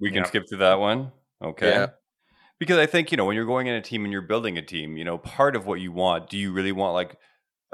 We 0.00 0.08
can 0.10 0.18
Yeah. 0.18 0.24
skip 0.24 0.48
through 0.48 0.58
that 0.58 0.78
one. 0.80 1.12
Okay. 1.42 1.70
Yeah. 1.70 1.86
Because 2.58 2.78
I 2.78 2.86
think, 2.86 3.10
you 3.10 3.16
know, 3.16 3.24
when 3.24 3.36
you're 3.36 3.46
going 3.46 3.66
in 3.68 3.74
a 3.74 3.80
team 3.80 4.04
and 4.04 4.12
you're 4.12 4.20
building 4.22 4.58
a 4.58 4.62
team, 4.62 4.96
you 4.98 5.04
know, 5.04 5.16
part 5.18 5.56
of 5.56 5.66
what 5.66 5.80
you 5.80 5.92
want, 5.92 6.28
do 6.28 6.36
you 6.36 6.52
really 6.52 6.72
want 6.72 6.92
like, 6.94 7.16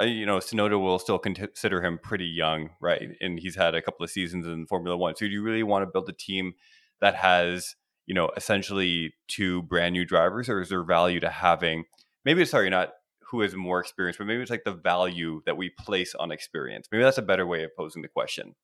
uh, 0.00 0.04
you 0.04 0.24
know, 0.26 0.38
Tsunoda 0.38 0.80
will 0.80 0.98
still 1.00 1.18
consider 1.18 1.82
him 1.82 1.98
pretty 2.00 2.26
young, 2.26 2.70
right? 2.80 3.08
And 3.20 3.40
he's 3.40 3.56
had 3.56 3.74
a 3.74 3.82
couple 3.82 4.04
of 4.04 4.10
seasons 4.10 4.46
in 4.46 4.66
Formula 4.66 4.96
One. 4.96 5.16
So 5.16 5.26
do 5.26 5.32
you 5.32 5.42
really 5.42 5.64
want 5.64 5.82
to 5.82 5.90
build 5.90 6.08
a 6.08 6.12
team 6.12 6.52
that 7.00 7.16
has, 7.16 7.74
you 8.06 8.14
know, 8.14 8.30
essentially 8.36 9.14
two 9.26 9.62
brand 9.62 9.92
new 9.94 10.04
drivers 10.04 10.48
or 10.48 10.60
is 10.60 10.68
there 10.68 10.84
value 10.84 11.18
to 11.20 11.30
having, 11.30 11.84
maybe, 12.24 12.44
sorry, 12.44 12.70
not 12.70 12.90
who 13.30 13.40
has 13.40 13.54
more 13.54 13.80
experience, 13.80 14.16
but 14.16 14.26
maybe 14.26 14.42
it's 14.42 14.50
like 14.50 14.64
the 14.64 14.72
value 14.72 15.42
that 15.46 15.56
we 15.56 15.70
place 15.78 16.14
on 16.14 16.30
experience. 16.30 16.88
Maybe 16.90 17.02
that's 17.04 17.18
a 17.18 17.22
better 17.22 17.46
way 17.46 17.64
of 17.64 17.70
posing 17.76 18.02
the 18.02 18.08
question, 18.08 18.54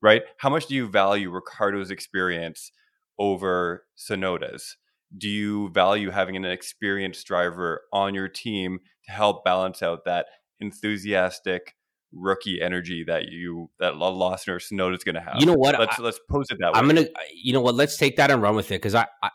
right? 0.00 0.22
How 0.38 0.50
much 0.50 0.66
do 0.66 0.74
you 0.74 0.88
value 0.88 1.30
Ricciardo's 1.30 1.90
experience 1.90 2.70
over 3.18 3.84
Tsunoda's? 3.98 4.76
Do 5.16 5.28
you 5.28 5.70
value 5.70 6.10
having 6.10 6.36
an 6.36 6.44
experienced 6.44 7.26
driver 7.26 7.82
on 7.92 8.14
your 8.14 8.28
team 8.28 8.80
to 9.06 9.12
help 9.12 9.44
balance 9.44 9.82
out 9.82 10.04
that 10.04 10.26
enthusiastic 10.60 11.74
rookie 12.12 12.60
energy 12.62 13.04
that 13.04 13.24
you 13.28 13.70
that 13.80 13.96
Lawson 13.96 14.54
or 14.54 14.58
Tsunoda 14.58 14.96
is 14.96 15.04
going 15.04 15.16
to 15.16 15.20
have? 15.20 15.36
You 15.38 15.46
know 15.46 15.54
what? 15.54 15.78
Let's 15.78 15.98
I, 15.98 16.02
let's 16.02 16.20
pose 16.30 16.46
it 16.50 16.58
that 16.60 16.72
way. 16.72 16.78
I'm 16.78 16.86
gonna. 16.86 17.06
You 17.34 17.52
know 17.52 17.60
what? 17.60 17.74
Let's 17.74 17.96
take 17.96 18.16
that 18.16 18.30
and 18.30 18.40
run 18.40 18.56
with 18.56 18.70
it 18.70 18.76
because 18.76 18.94
I, 18.94 19.06
I, 19.22 19.30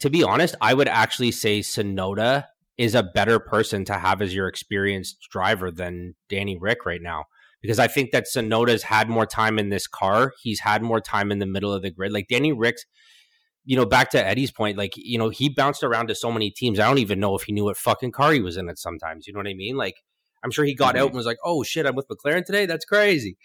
to 0.00 0.10
be 0.10 0.22
honest, 0.22 0.54
I 0.60 0.74
would 0.74 0.88
actually 0.88 1.30
say 1.30 1.60
Tsunoda 1.60 2.46
is 2.76 2.94
a 2.94 3.02
better 3.02 3.38
person 3.38 3.84
to 3.84 3.94
have 3.94 4.20
as 4.20 4.34
your 4.34 4.48
experienced 4.48 5.18
driver 5.30 5.70
than 5.70 6.14
Danny 6.28 6.56
Rick 6.58 6.84
right 6.84 7.02
now. 7.02 7.24
Because 7.62 7.78
I 7.78 7.88
think 7.88 8.10
that 8.10 8.24
Tsunoda's 8.26 8.82
had 8.82 9.08
more 9.08 9.24
time 9.26 9.58
in 9.58 9.70
this 9.70 9.86
car. 9.86 10.32
He's 10.42 10.60
had 10.60 10.82
more 10.82 11.00
time 11.00 11.32
in 11.32 11.38
the 11.38 11.46
middle 11.46 11.72
of 11.72 11.82
the 11.82 11.90
grid. 11.90 12.12
Like 12.12 12.26
Danny 12.28 12.52
Rick's, 12.52 12.84
you 13.64 13.74
know, 13.76 13.86
back 13.86 14.10
to 14.10 14.22
Eddie's 14.22 14.50
point, 14.50 14.76
like, 14.76 14.92
you 14.96 15.16
know, 15.16 15.30
he 15.30 15.48
bounced 15.48 15.82
around 15.82 16.08
to 16.08 16.14
so 16.14 16.30
many 16.30 16.50
teams. 16.50 16.78
I 16.78 16.86
don't 16.86 16.98
even 16.98 17.20
know 17.20 17.34
if 17.36 17.44
he 17.44 17.52
knew 17.52 17.64
what 17.64 17.78
fucking 17.78 18.12
car 18.12 18.32
he 18.32 18.40
was 18.40 18.58
in 18.58 18.68
at 18.68 18.78
sometimes. 18.78 19.26
You 19.26 19.32
know 19.32 19.38
what 19.38 19.48
I 19.48 19.54
mean? 19.54 19.76
Like, 19.76 19.94
I'm 20.44 20.50
sure 20.50 20.66
he 20.66 20.74
got 20.74 20.94
Mhm. 20.94 20.98
out 20.98 21.06
and 21.06 21.16
was 21.16 21.24
like, 21.24 21.38
oh 21.42 21.62
shit, 21.62 21.86
I'm 21.86 21.94
with 21.94 22.08
McLaren 22.08 22.44
today. 22.44 22.66
That's 22.66 22.84
crazy. 22.84 23.38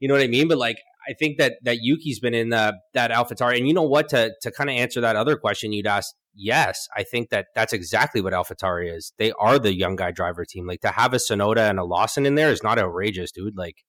You 0.00 0.08
know 0.08 0.14
what 0.14 0.22
I 0.22 0.28
mean? 0.28 0.48
But 0.48 0.56
like, 0.58 0.78
I 1.08 1.12
think 1.12 1.38
that 1.38 1.54
that 1.62 1.78
Yuki's 1.80 2.20
been 2.20 2.34
in 2.34 2.50
the, 2.50 2.74
that 2.94 3.10
AlphaTauri, 3.10 3.58
and 3.58 3.68
you 3.68 3.74
know 3.74 3.82
what? 3.82 4.08
To 4.10 4.32
to 4.42 4.50
kind 4.50 4.70
of 4.70 4.76
answer 4.76 5.00
that 5.00 5.16
other 5.16 5.36
question 5.36 5.72
you'd 5.72 5.86
asked, 5.86 6.14
yes, 6.34 6.88
I 6.96 7.02
think 7.02 7.30
that 7.30 7.46
that's 7.54 7.72
exactly 7.72 8.20
what 8.20 8.32
AlphaTauri 8.32 8.94
is. 8.94 9.12
They 9.18 9.32
are 9.32 9.58
the 9.58 9.74
young 9.74 9.96
guy 9.96 10.10
driver 10.10 10.44
team. 10.44 10.66
Like 10.66 10.80
to 10.80 10.90
have 10.90 11.14
a 11.14 11.18
Tsunoda 11.18 11.68
and 11.70 11.78
a 11.78 11.84
Lawson 11.84 12.26
in 12.26 12.34
there 12.34 12.50
is 12.50 12.62
not 12.62 12.78
outrageous, 12.78 13.32
dude. 13.32 13.56
Like 13.56 13.84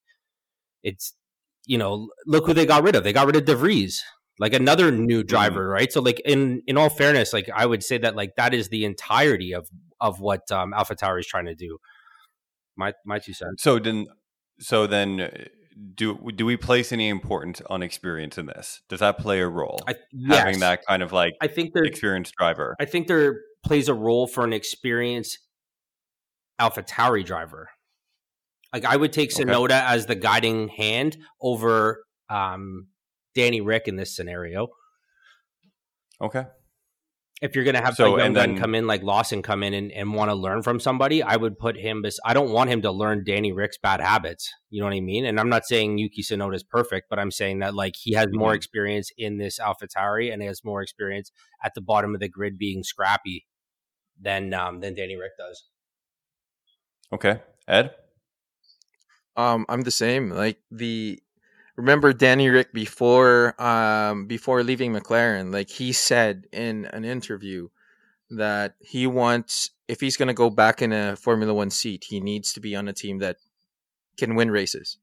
it's 0.82 1.14
you 1.66 1.76
know, 1.76 2.08
look 2.26 2.46
who 2.46 2.54
they 2.54 2.66
got 2.66 2.82
rid 2.82 2.96
of. 2.96 3.04
They 3.04 3.12
got 3.12 3.26
rid 3.26 3.36
of 3.36 3.44
DeVries, 3.44 3.98
like 4.38 4.54
another 4.54 4.90
new 4.90 5.22
driver, 5.22 5.68
right? 5.68 5.92
So 5.92 6.00
like 6.00 6.20
in 6.24 6.62
in 6.66 6.78
all 6.78 6.88
fairness, 6.88 7.32
like 7.32 7.48
I 7.54 7.66
would 7.66 7.84
say 7.84 7.98
that 7.98 8.16
like 8.16 8.36
that 8.36 8.54
is 8.54 8.70
the 8.70 8.84
entirety 8.84 9.52
of 9.52 9.68
of 10.00 10.20
what 10.20 10.50
um, 10.50 10.72
AlphaTauri 10.72 11.20
is 11.20 11.26
trying 11.26 11.46
to 11.46 11.54
do. 11.54 11.78
My 12.76 12.94
my 13.04 13.18
two 13.18 13.34
cents. 13.34 13.62
So 13.62 13.78
then, 13.78 14.06
so 14.60 14.86
then, 14.86 15.20
uh, 15.20 15.44
do 15.94 16.30
do 16.34 16.44
we 16.44 16.56
place 16.56 16.92
any 16.92 17.08
importance 17.08 17.62
on 17.68 17.82
experience 17.82 18.38
in 18.38 18.46
this? 18.46 18.82
Does 18.88 19.00
that 19.00 19.18
play 19.18 19.40
a 19.40 19.48
role? 19.48 19.80
I, 19.86 19.94
Having 20.28 20.60
that 20.60 20.84
kind 20.86 21.02
of 21.02 21.12
like 21.12 21.34
I 21.40 21.46
think 21.46 21.72
there 21.72 21.84
experienced 21.84 22.34
driver. 22.36 22.76
I 22.80 22.84
think 22.84 23.06
there 23.06 23.40
plays 23.64 23.88
a 23.88 23.94
role 23.94 24.26
for 24.26 24.44
an 24.44 24.52
experienced 24.52 25.38
Alpha 26.58 26.82
Tauri 26.82 27.24
driver. 27.24 27.70
Like 28.72 28.84
I 28.84 28.96
would 28.96 29.12
take 29.12 29.32
Okay. 29.32 29.44
Tsunoda 29.44 29.82
as 29.86 30.06
the 30.06 30.14
guiding 30.14 30.68
hand 30.68 31.16
over 31.40 32.04
um, 32.28 32.88
Danny 33.34 33.60
Rick 33.60 33.88
in 33.88 33.96
this 33.96 34.14
scenario. 34.14 34.68
Okay. 36.20 36.44
If 37.40 37.54
you're 37.54 37.62
going 37.64 37.76
to 37.76 37.80
have 37.80 37.94
So, 37.94 38.16
a 38.16 38.18
young 38.18 38.32
gun 38.32 38.50
then- 38.54 38.58
come 38.58 38.74
in 38.74 38.86
like 38.88 39.02
Lawson 39.04 39.42
come 39.42 39.62
in 39.62 39.72
and, 39.72 39.92
and 39.92 40.12
want 40.12 40.28
to 40.30 40.34
learn 40.34 40.62
from 40.62 40.80
somebody, 40.80 41.22
I 41.22 41.36
would 41.36 41.56
put 41.56 41.76
him. 41.76 42.02
Bes- 42.02 42.18
I 42.24 42.34
don't 42.34 42.50
want 42.50 42.68
him 42.70 42.82
to 42.82 42.90
learn 42.90 43.22
Danny 43.24 43.52
Rick's 43.52 43.78
bad 43.78 44.00
habits. 44.00 44.52
You 44.70 44.80
know 44.80 44.86
what 44.88 44.94
I 44.96 45.00
mean? 45.00 45.24
And 45.24 45.38
I'm 45.38 45.48
not 45.48 45.64
saying 45.64 45.98
Yuki 45.98 46.22
Tsunoda 46.22 46.56
is 46.56 46.64
perfect, 46.64 47.08
but 47.08 47.20
I'm 47.20 47.30
saying 47.30 47.60
that 47.60 47.74
like 47.74 47.94
he 47.96 48.14
has 48.14 48.26
more 48.32 48.52
Mhm. 48.52 48.56
experience 48.56 49.12
in 49.16 49.38
this 49.38 49.60
Alpha 49.60 49.86
Tauri 49.86 50.32
and 50.32 50.42
he 50.42 50.48
has 50.48 50.64
more 50.64 50.82
experience 50.82 51.30
at 51.62 51.74
the 51.74 51.80
bottom 51.80 52.12
of 52.14 52.20
the 52.20 52.28
grid 52.28 52.58
being 52.58 52.82
scrappy 52.82 53.46
than 54.20 54.52
um, 54.52 54.80
than 54.80 54.94
Danny 54.96 55.14
Rick 55.16 55.32
does. 55.38 55.68
Okay. 57.12 57.40
Ed. 57.68 57.94
Um, 59.36 59.64
I'm 59.68 59.82
the 59.82 59.92
same. 59.92 60.30
Like 60.30 60.58
the 60.72 61.22
remember 61.78 62.12
Danny 62.12 62.48
Rick 62.48 62.72
before 62.72 63.54
um 63.62 64.26
before 64.26 64.62
leaving 64.62 64.92
McLaren, 64.92 65.52
like 65.52 65.70
he 65.70 65.92
said 65.92 66.46
in 66.52 66.86
an 66.86 67.04
interview 67.04 67.68
that 68.30 68.74
he 68.80 69.06
wants 69.06 69.70
if 69.86 70.00
he's 70.00 70.16
gonna 70.16 70.34
go 70.34 70.50
back 70.50 70.82
in 70.82 70.92
a 70.92 71.16
Formula 71.16 71.54
One 71.54 71.70
seat, 71.70 72.04
he 72.04 72.20
needs 72.20 72.52
to 72.52 72.60
be 72.60 72.74
on 72.76 72.88
a 72.88 72.92
team 72.92 73.18
that 73.20 73.36
can 74.18 74.34
win 74.34 74.50
races. 74.50 74.98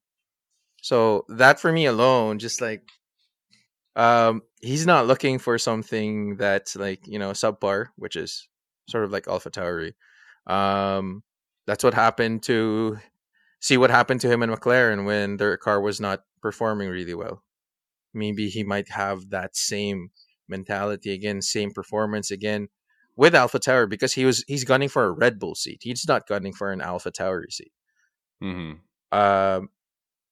So 0.82 1.25
that 1.29 1.60
for 1.60 1.72
me 1.72 1.86
alone, 1.86 2.39
just 2.39 2.60
like 2.62 2.84
um 3.96 4.44
he's 4.62 4.86
not 4.86 5.08
looking 5.08 5.39
for 5.39 5.58
something 5.58 6.36
that's 6.36 6.75
like, 6.75 7.08
you 7.08 7.17
know, 7.17 7.32
subpar, 7.32 7.88
which 7.96 8.17
is 8.17 8.50
sort 8.89 9.05
of 9.05 9.12
like 9.12 9.29
Alpha 9.29 9.50
Tauri. 9.50 9.94
Um 10.46 11.24
that's 11.65 11.86
what 11.86 11.94
happened 11.94 12.44
to 12.44 13.00
see 13.62 13.77
what 13.77 13.89
happened 13.89 14.22
to 14.22 14.29
him 14.29 14.44
in 14.44 14.51
McLaren 14.51 15.05
when 15.05 15.38
their 15.38 15.55
car 15.58 15.79
was 15.79 16.01
not 16.01 16.24
performing 16.48 16.90
really 16.90 17.18
well. 17.24 17.38
Maybe 18.14 18.50
he 18.50 18.64
might 18.64 18.90
have 18.90 19.20
that 19.32 19.56
same 19.56 20.12
mentality 20.48 21.12
again, 21.14 21.42
same 21.42 21.72
performance 21.72 22.32
again 22.32 22.70
with 23.16 23.34
AlphaTauri 23.34 23.90
because 23.90 24.14
he 24.14 24.25
was 24.30 24.44
he's 24.48 24.64
gunning 24.72 24.90
for 24.90 25.06
a 25.06 25.12
Red 25.24 25.40
Bull 25.40 25.56
seat. 25.56 25.82
He's 25.84 26.08
not 26.08 26.28
gunning 26.28 26.54
for 26.54 26.72
an 26.72 26.82
AlphaTauri 26.82 27.52
seat. 27.52 27.74
hmm 28.42 28.74
Um, 29.12 29.70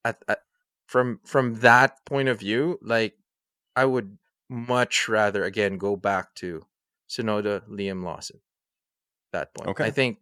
at, 0.06 0.18
at 0.28 0.40
from 0.88 1.20
from 1.26 1.56
that 1.68 2.06
point 2.06 2.30
of 2.30 2.40
view, 2.40 2.80
like 2.82 3.16
I 3.76 3.86
would 3.86 4.18
much 4.50 5.10
rather 5.10 5.44
again 5.44 5.78
go 5.78 5.96
back 5.96 6.36
to 6.36 6.64
Tsunoda, 7.10 7.68
Liam 7.70 8.04
Lawson. 8.04 8.40
That 9.32 9.54
point, 9.54 9.70
Okay. 9.70 9.86
I 9.86 9.92
think 9.92 10.20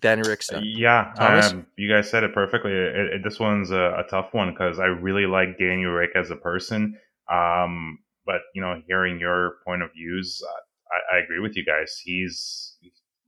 Danny 0.00 0.22
Rick's 0.26 0.48
done. 0.48 0.62
Yeah, 0.64 1.12
um, 1.18 1.66
you 1.76 1.92
guys 1.92 2.10
said 2.10 2.24
it 2.24 2.34
perfectly. 2.34 2.72
It, 2.72 2.96
it, 2.96 3.20
this 3.24 3.38
one's 3.38 3.70
a, 3.70 3.94
a 3.98 4.04
tough 4.10 4.32
one 4.32 4.50
because 4.50 4.78
I 4.78 4.86
really 4.86 5.26
like 5.26 5.58
Daniel 5.58 5.92
Rick 5.92 6.10
as 6.14 6.30
a 6.30 6.36
person. 6.36 6.98
Um, 7.30 7.98
but 8.24 8.42
you 8.54 8.62
know, 8.62 8.82
hearing 8.86 9.20
your 9.20 9.56
point 9.64 9.82
of 9.82 9.90
views, 9.92 10.42
uh, 10.46 11.14
I, 11.14 11.16
I 11.16 11.24
agree 11.24 11.40
with 11.40 11.56
you 11.56 11.64
guys. 11.64 12.00
He's 12.04 12.76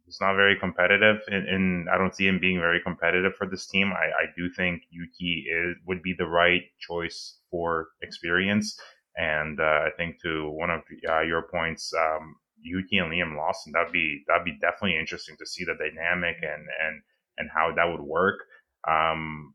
he's 0.04 0.18
not 0.20 0.34
very 0.34 0.56
competitive, 0.58 1.20
and, 1.28 1.48
and 1.48 1.88
I 1.90 1.98
don't 1.98 2.14
see 2.14 2.26
him 2.26 2.38
being 2.40 2.58
very 2.58 2.80
competitive 2.82 3.32
for 3.36 3.46
this 3.46 3.66
team. 3.66 3.92
I, 3.92 4.06
I 4.06 4.24
do 4.36 4.50
think 4.50 4.82
Yuki 4.90 5.46
is 5.50 5.76
would 5.86 6.02
be 6.02 6.14
the 6.16 6.26
right 6.26 6.62
choice 6.80 7.38
for 7.50 7.88
experience, 8.02 8.78
and 9.16 9.60
uh, 9.60 9.62
I 9.86 9.90
think 9.96 10.20
to 10.22 10.50
one 10.50 10.70
of 10.70 10.80
uh, 11.08 11.20
your 11.20 11.42
points, 11.42 11.92
um, 11.94 12.36
Yuki 12.60 12.98
and 12.98 13.12
Liam 13.12 13.36
Lawson, 13.36 13.72
that'd 13.72 13.92
be 13.92 14.24
that'd 14.26 14.44
be 14.44 14.58
definitely 14.60 14.98
interesting 14.98 15.36
to 15.38 15.46
see 15.46 15.64
the 15.64 15.74
dynamic 15.74 16.36
and 16.42 16.66
and 16.84 17.02
and 17.38 17.50
how 17.54 17.72
that 17.74 17.90
would 17.90 18.04
work. 18.04 18.40
Um, 18.88 19.54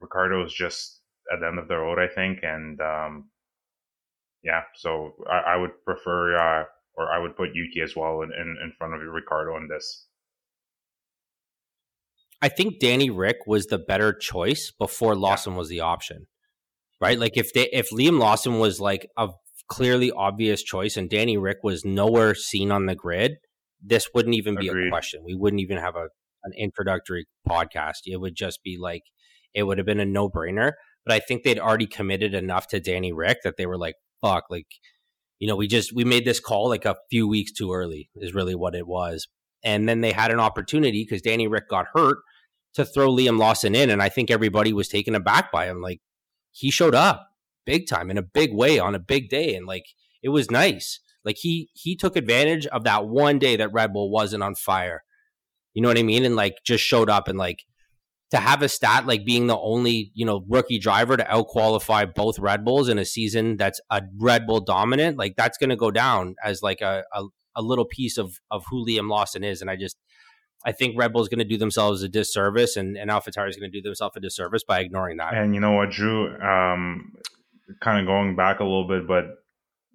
Ricciardo 0.00 0.44
is 0.44 0.52
just 0.52 1.00
at 1.32 1.40
the 1.40 1.46
end 1.46 1.58
of 1.58 1.68
the 1.68 1.76
road, 1.76 1.98
I 1.98 2.08
think, 2.12 2.40
and 2.42 2.80
um, 2.80 3.30
yeah, 4.42 4.62
so 4.74 5.14
I, 5.28 5.54
I 5.54 5.56
would 5.56 5.70
prefer, 5.84 6.36
uh, 6.36 6.64
or 6.96 7.10
I 7.10 7.18
would 7.18 7.36
put 7.36 7.54
Yuki 7.54 7.80
as 7.80 7.96
well 7.96 8.20
in, 8.22 8.30
in, 8.32 8.56
in 8.62 8.72
front 8.78 8.94
of 8.94 9.00
Ricciardo 9.00 9.56
in 9.56 9.68
this. 9.68 10.06
I 12.42 12.48
think 12.48 12.78
Danny 12.78 13.08
Rick 13.08 13.46
was 13.46 13.66
the 13.66 13.78
better 13.78 14.12
choice 14.12 14.70
before 14.78 15.16
Lawson 15.16 15.56
was 15.56 15.70
the 15.70 15.80
option. 15.80 16.26
Right? 17.00 17.18
Like 17.18 17.36
if 17.36 17.52
they 17.52 17.68
if 17.72 17.90
Liam 17.90 18.18
Lawson 18.18 18.58
was 18.58 18.80
like 18.80 19.08
a 19.16 19.30
clearly 19.68 20.10
obvious 20.10 20.62
choice 20.62 20.96
and 20.96 21.08
Danny 21.08 21.36
Rick 21.36 21.58
was 21.62 21.84
nowhere 21.84 22.34
seen 22.34 22.70
on 22.70 22.86
the 22.86 22.94
grid, 22.94 23.36
this 23.82 24.08
wouldn't 24.14 24.34
even 24.34 24.56
be 24.56 24.68
a 24.68 24.88
question. 24.90 25.22
We 25.24 25.34
wouldn't 25.34 25.60
even 25.60 25.78
have 25.78 25.96
a 25.96 26.08
an 26.44 26.52
introductory 26.58 27.26
podcast. 27.48 28.02
It 28.04 28.18
would 28.18 28.34
just 28.34 28.62
be 28.62 28.76
like 28.78 29.02
it 29.54 29.62
would 29.62 29.78
have 29.78 29.86
been 29.86 30.00
a 30.00 30.04
no-brainer, 30.04 30.72
but 31.06 31.14
I 31.14 31.20
think 31.20 31.42
they'd 31.42 31.58
already 31.58 31.86
committed 31.86 32.34
enough 32.34 32.66
to 32.68 32.80
Danny 32.80 33.12
Rick 33.12 33.38
that 33.44 33.56
they 33.56 33.66
were 33.66 33.78
like 33.78 33.94
fuck 34.20 34.44
like 34.50 34.66
you 35.38 35.48
know, 35.48 35.56
we 35.56 35.66
just 35.66 35.94
we 35.94 36.04
made 36.04 36.24
this 36.24 36.40
call 36.40 36.68
like 36.68 36.84
a 36.84 36.96
few 37.10 37.28
weeks 37.28 37.52
too 37.52 37.72
early 37.72 38.08
is 38.16 38.34
really 38.34 38.54
what 38.54 38.74
it 38.74 38.86
was. 38.86 39.28
And 39.64 39.88
then 39.88 40.00
they 40.00 40.12
had 40.12 40.30
an 40.30 40.40
opportunity 40.40 41.04
because 41.04 41.22
Danny 41.22 41.48
Rick 41.48 41.68
got 41.68 41.86
hurt 41.94 42.18
to 42.74 42.84
throw 42.84 43.10
Liam 43.10 43.38
Lawson 43.38 43.74
in, 43.74 43.90
and 43.90 44.02
I 44.02 44.08
think 44.08 44.30
everybody 44.30 44.72
was 44.72 44.88
taken 44.88 45.14
aback 45.14 45.50
by 45.52 45.66
him. 45.66 45.80
Like 45.80 46.00
he 46.52 46.70
showed 46.70 46.94
up 46.94 47.28
big 47.64 47.88
time 47.88 48.10
in 48.10 48.18
a 48.18 48.22
big 48.22 48.52
way 48.52 48.78
on 48.78 48.94
a 48.94 48.98
big 48.98 49.28
day, 49.28 49.54
and 49.54 49.66
like 49.66 49.86
it 50.22 50.30
was 50.30 50.50
nice. 50.50 51.00
Like 51.24 51.36
he 51.38 51.70
he 51.74 51.96
took 51.96 52.16
advantage 52.16 52.66
of 52.66 52.84
that 52.84 53.06
one 53.06 53.38
day 53.38 53.56
that 53.56 53.72
Red 53.72 53.92
Bull 53.92 54.10
wasn't 54.10 54.42
on 54.42 54.54
fire. 54.54 55.04
You 55.72 55.82
know 55.82 55.88
what 55.88 55.98
I 55.98 56.02
mean? 56.02 56.24
And 56.24 56.36
like 56.36 56.58
just 56.64 56.84
showed 56.84 57.10
up 57.10 57.28
and 57.28 57.38
like 57.38 57.64
to 58.30 58.38
have 58.38 58.62
a 58.62 58.68
stat 58.68 59.06
like 59.06 59.24
being 59.24 59.46
the 59.46 59.58
only 59.58 60.10
you 60.14 60.26
know 60.26 60.44
rookie 60.48 60.78
driver 60.78 61.16
to 61.16 61.32
out 61.32 61.46
qualify 61.46 62.04
both 62.04 62.38
Red 62.38 62.64
Bulls 62.64 62.88
in 62.88 62.98
a 62.98 63.04
season 63.04 63.56
that's 63.56 63.80
a 63.90 64.02
Red 64.18 64.46
Bull 64.46 64.60
dominant, 64.60 65.16
like 65.16 65.34
that's 65.36 65.58
going 65.58 65.70
to 65.70 65.76
go 65.76 65.90
down 65.90 66.34
as 66.44 66.62
like 66.62 66.80
a, 66.80 67.04
a 67.12 67.24
a 67.56 67.62
little 67.62 67.84
piece 67.84 68.18
of 68.18 68.40
of 68.50 68.64
who 68.70 68.84
Liam 68.86 69.08
Lawson 69.08 69.44
is. 69.44 69.60
And 69.60 69.70
I 69.70 69.76
just 69.76 69.96
I 70.64 70.72
think 70.72 70.98
Red 70.98 71.12
Bull's 71.12 71.28
going 71.28 71.38
to 71.38 71.44
do 71.44 71.58
themselves 71.58 72.02
a 72.02 72.08
disservice, 72.08 72.76
and 72.76 72.96
and 72.96 73.10
AlphaTauri 73.10 73.48
is 73.48 73.56
going 73.56 73.70
to 73.70 73.78
do 73.78 73.82
themselves 73.82 74.16
a 74.16 74.20
disservice 74.20 74.64
by 74.66 74.80
ignoring 74.80 75.18
that. 75.18 75.34
And 75.34 75.54
you 75.54 75.60
know 75.60 75.72
what, 75.72 75.90
Drew? 75.90 76.34
Um, 76.40 77.12
kind 77.80 78.00
of 78.00 78.06
going 78.06 78.36
back 78.36 78.60
a 78.60 78.64
little 78.64 78.88
bit, 78.88 79.06
but 79.06 79.24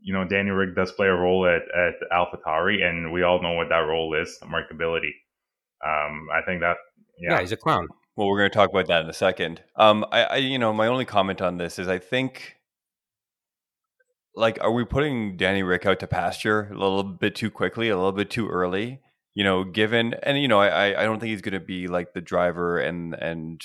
you 0.02 0.14
know, 0.14 0.26
Danny 0.26 0.50
Rick 0.50 0.76
does 0.76 0.92
play 0.92 1.08
a 1.08 1.14
role 1.14 1.46
at 1.46 1.64
at 1.78 1.96
AlphaTauri, 2.12 2.84
and 2.84 3.12
we 3.12 3.24
all 3.24 3.42
know 3.42 3.54
what 3.54 3.70
that 3.70 3.80
role 3.80 4.16
is: 4.16 4.40
markability. 4.44 5.12
Um, 5.86 6.28
I 6.34 6.42
think 6.46 6.62
that 6.62 6.78
yeah. 7.20 7.32
yeah, 7.32 7.42
he's 7.42 7.52
a 7.52 7.58
clown. 7.58 7.88
Well, 8.16 8.28
we're 8.28 8.40
going 8.40 8.50
to 8.50 8.56
talk 8.56 8.70
about 8.70 8.88
that 8.88 9.04
in 9.04 9.10
a 9.10 9.14
second. 9.14 9.64
Um, 9.78 10.06
I, 10.12 10.24
I, 10.24 10.36
you 10.38 10.60
know, 10.60 10.74
my 10.74 10.88
only 10.88 11.06
comment 11.06 11.42
on 11.42 11.58
this 11.58 11.80
is 11.80 11.88
I 11.88 12.00
think, 12.00 12.58
like, 14.36 14.58
are 14.62 14.74
we 14.74 14.84
putting 14.84 15.38
Danny 15.38 15.64
Rick 15.64 15.86
out 15.86 16.00
to 16.02 16.08
pasture 16.08 16.68
a 16.70 16.78
little 16.78 17.04
bit 17.04 17.34
too 17.34 17.50
quickly, 17.50 17.88
a 17.88 17.96
little 17.96 18.12
bit 18.12 18.30
too 18.30 18.50
early? 18.50 19.00
You 19.36 19.44
know, 19.46 19.64
given 19.64 20.16
and 20.24 20.42
you 20.42 20.50
know, 20.50 20.60
I, 20.60 21.02
I 21.02 21.06
don't 21.06 21.20
think 21.20 21.30
he's 21.30 21.42
going 21.42 21.54
to 21.54 21.66
be 21.66 21.88
like 21.88 22.14
the 22.14 22.22
driver 22.22 22.78
and 22.78 23.14
and 23.14 23.62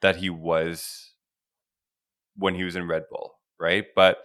that 0.00 0.16
he 0.16 0.30
was 0.30 1.12
when 2.36 2.54
he 2.54 2.64
was 2.64 2.76
in 2.76 2.86
Red 2.86 3.04
Bull, 3.10 3.37
right? 3.58 3.86
But 3.94 4.18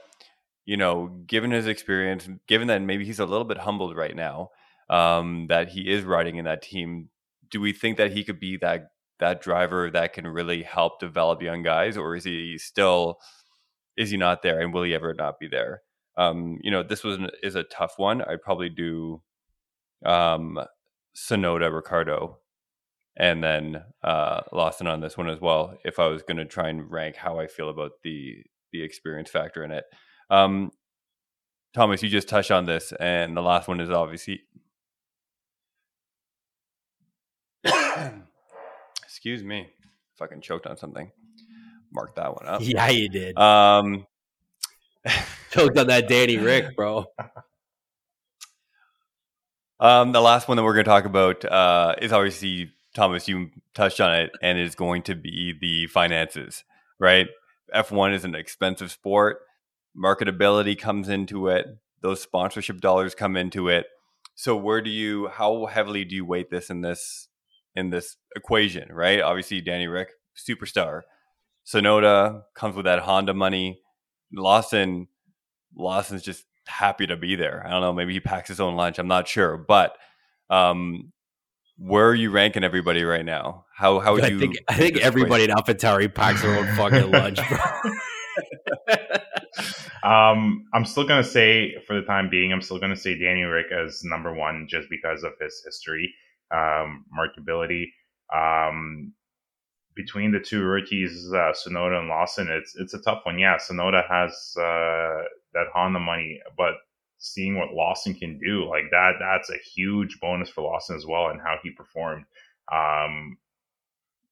you 0.65 0.77
know, 0.77 1.07
given 1.27 1.51
his 1.51 1.67
experience, 1.67 2.29
given 2.47 2.67
that 2.67 2.81
maybe 2.81 3.05
he's 3.05 3.19
a 3.19 3.25
little 3.25 3.45
bit 3.45 3.57
humbled 3.57 3.97
right 3.97 4.15
now, 4.15 4.49
um, 4.89 5.47
that 5.49 5.69
he 5.69 5.91
is 5.91 6.03
riding 6.03 6.37
in 6.37 6.45
that 6.45 6.61
team, 6.61 7.09
do 7.51 7.59
we 7.59 7.73
think 7.73 7.97
that 7.97 8.11
he 8.13 8.23
could 8.23 8.39
be 8.39 8.57
that 8.57 8.91
that 9.19 9.41
driver 9.41 9.89
that 9.91 10.13
can 10.13 10.27
really 10.27 10.63
help 10.63 10.99
develop 10.99 11.41
young 11.41 11.63
guys, 11.63 11.97
or 11.97 12.15
is 12.15 12.23
he 12.23 12.57
still 12.57 13.19
is 13.97 14.09
he 14.09 14.17
not 14.17 14.41
there, 14.41 14.59
and 14.61 14.73
will 14.73 14.83
he 14.83 14.93
ever 14.93 15.13
not 15.13 15.39
be 15.39 15.47
there? 15.47 15.81
Um, 16.17 16.59
you 16.61 16.71
know, 16.71 16.83
this 16.83 17.03
was 17.03 17.17
an, 17.17 17.29
is 17.41 17.55
a 17.55 17.63
tough 17.63 17.93
one. 17.97 18.21
I'd 18.21 18.41
probably 18.41 18.69
do 18.69 19.21
um, 20.05 20.59
Tsunoda, 21.15 21.73
Ricciardo, 21.73 22.39
and 23.17 23.43
then 23.43 23.83
uh, 24.03 24.41
Lawson 24.51 24.87
on 24.87 25.01
this 25.01 25.17
one 25.17 25.29
as 25.29 25.39
well. 25.39 25.77
If 25.83 25.99
I 25.99 26.07
was 26.07 26.23
going 26.23 26.37
to 26.37 26.45
try 26.45 26.69
and 26.69 26.89
rank 26.89 27.15
how 27.15 27.39
I 27.39 27.47
feel 27.47 27.69
about 27.69 27.91
the 28.03 28.43
the 28.73 28.83
experience 28.83 29.29
factor 29.29 29.63
in 29.63 29.71
it, 29.71 29.85
um, 30.29 30.71
Thomas, 31.73 32.03
you 32.03 32.09
just 32.09 32.27
touched 32.27 32.51
on 32.51 32.65
this, 32.65 32.91
and 32.99 33.37
the 33.37 33.41
last 33.41 33.69
one 33.69 33.79
is 33.79 33.89
obviously. 33.89 34.41
Excuse 39.03 39.43
me, 39.43 39.69
fucking 40.17 40.41
choked 40.41 40.67
on 40.67 40.75
something. 40.75 41.11
Mark 41.93 42.15
that 42.15 42.35
one 42.35 42.47
up. 42.47 42.61
Yeah, 42.61 42.89
you 42.89 43.07
did. 43.07 43.37
Um, 43.37 44.05
Choked 45.51 45.77
on 45.77 45.87
that 45.87 46.07
Danny 46.07 46.37
Rick, 46.37 46.75
bro. 46.75 47.05
Um, 49.79 50.11
the 50.13 50.21
last 50.21 50.47
one 50.47 50.57
that 50.57 50.63
we're 50.63 50.73
going 50.73 50.85
to 50.85 50.89
talk 50.89 51.05
about 51.05 51.43
uh, 51.45 51.95
is 52.01 52.11
obviously 52.11 52.71
Thomas. 52.93 53.27
You 53.27 53.49
touched 53.73 53.99
on 53.99 54.13
it, 54.13 54.31
and 54.41 54.57
is 54.57 54.75
going 54.75 55.03
to 55.03 55.15
be 55.15 55.53
the 55.59 55.87
finances. 55.87 56.63
Right, 56.99 57.27
F 57.73 57.91
one 57.91 58.13
is 58.13 58.23
an 58.23 58.35
expensive 58.35 58.91
sport. 58.91 59.39
Marketability 59.97 60.77
comes 60.77 61.09
into 61.09 61.47
it. 61.47 61.65
Those 62.01 62.21
sponsorship 62.21 62.81
dollars 62.81 63.15
come 63.15 63.35
into 63.35 63.69
it. 63.69 63.87
So, 64.35 64.55
where 64.55 64.81
do 64.81 64.89
you? 64.89 65.27
How 65.27 65.65
heavily 65.65 66.05
do 66.05 66.15
you 66.15 66.25
weight 66.25 66.49
this 66.49 66.69
in 66.69 66.81
this 66.81 67.27
in 67.75 67.89
this 67.89 68.17
equation? 68.35 68.91
Right. 68.91 69.21
Obviously, 69.21 69.61
Danny 69.61 69.87
Rick, 69.87 70.09
superstar. 70.35 71.01
Tsunoda 71.65 72.41
comes 72.55 72.75
with 72.75 72.85
that 72.85 72.99
Honda 72.99 73.33
money. 73.33 73.79
Lawson, 74.33 75.07
Lawson's 75.75 76.23
just 76.23 76.45
happy 76.67 77.07
to 77.07 77.15
be 77.15 77.35
there. 77.35 77.63
I 77.65 77.69
don't 77.69 77.81
know. 77.81 77.93
Maybe 77.93 78.13
he 78.13 78.19
packs 78.19 78.49
his 78.49 78.59
own 78.59 78.75
lunch. 78.75 78.99
I'm 78.99 79.07
not 79.07 79.27
sure. 79.27 79.57
But 79.57 79.95
um, 80.49 81.12
where 81.83 82.07
are 82.07 82.15
you 82.15 82.31
ranking 82.31 82.63
everybody 82.63 83.03
right 83.03 83.25
now? 83.25 83.65
How 83.75 83.99
how 83.99 84.13
would 84.13 84.23
I 84.23 84.29
you? 84.29 84.39
think 84.39 84.57
I 84.67 84.75
think 84.75 84.97
everybody 84.97 85.43
in 85.43 85.49
AlphaTauri 85.49 86.13
packs 86.13 86.41
their 86.41 86.57
own 86.57 86.67
fucking 86.75 87.11
lunch, 87.11 87.39
bro. 87.47 87.57
Um, 90.03 90.65
I'm 90.73 90.83
still 90.83 91.07
gonna 91.07 91.23
say 91.23 91.75
for 91.87 91.95
the 91.95 92.05
time 92.05 92.29
being, 92.29 92.51
I'm 92.51 92.61
still 92.61 92.77
gonna 92.77 92.95
say 92.95 93.17
Danny 93.17 93.43
Rick 93.43 93.67
as 93.71 94.03
number 94.03 94.33
one 94.33 94.67
just 94.69 94.89
because 94.89 95.23
of 95.23 95.31
his 95.39 95.61
history, 95.63 96.13
um, 96.51 97.05
marketability. 97.17 97.85
Um, 98.33 99.13
between 99.95 100.33
the 100.33 100.41
two 100.41 100.63
rookies, 100.63 101.31
uh, 101.31 101.53
Tsunoda 101.53 101.99
and 101.99 102.09
Lawson, 102.09 102.49
it's 102.49 102.75
it's 102.75 102.93
a 102.93 103.01
tough 103.01 103.21
one. 103.23 103.39
Yeah, 103.39 103.55
Tsunoda 103.55 104.05
has 104.09 104.33
uh, 104.57 105.23
that 105.53 105.67
Honda 105.73 105.99
money, 105.99 106.41
but 106.57 106.73
seeing 107.23 107.57
what 107.57 107.73
Lawson 107.73 108.13
can 108.13 108.37
do, 108.37 108.67
like 108.69 108.91
that, 108.91 109.13
that's 109.19 109.49
a 109.49 109.57
huge 109.57 110.19
bonus 110.19 110.49
for 110.49 110.61
Lawson 110.61 110.97
as 110.97 111.05
well, 111.05 111.29
and 111.29 111.39
how 111.39 111.55
he 111.63 111.71
performed. 111.71 112.25
Um, 112.71 113.37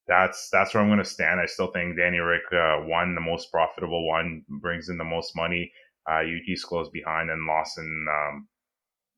that's 0.06 0.50
that's 0.50 0.74
where 0.74 0.82
I'm 0.82 0.90
going 0.90 0.98
to 0.98 1.04
stand. 1.04 1.40
I 1.40 1.46
still 1.46 1.68
think 1.68 1.96
Danny 1.96 2.18
Rick 2.18 2.42
uh, 2.52 2.80
won 2.82 3.14
the 3.14 3.20
most 3.22 3.50
profitable 3.50 4.06
one, 4.06 4.44
brings 4.60 4.90
in 4.90 4.98
the 4.98 5.04
most 5.04 5.34
money. 5.34 5.72
Uh, 6.10 6.20
Yuki's 6.20 6.64
close 6.64 6.90
behind, 6.90 7.30
and 7.30 7.46
Lawson, 7.46 8.06
um, 8.10 8.48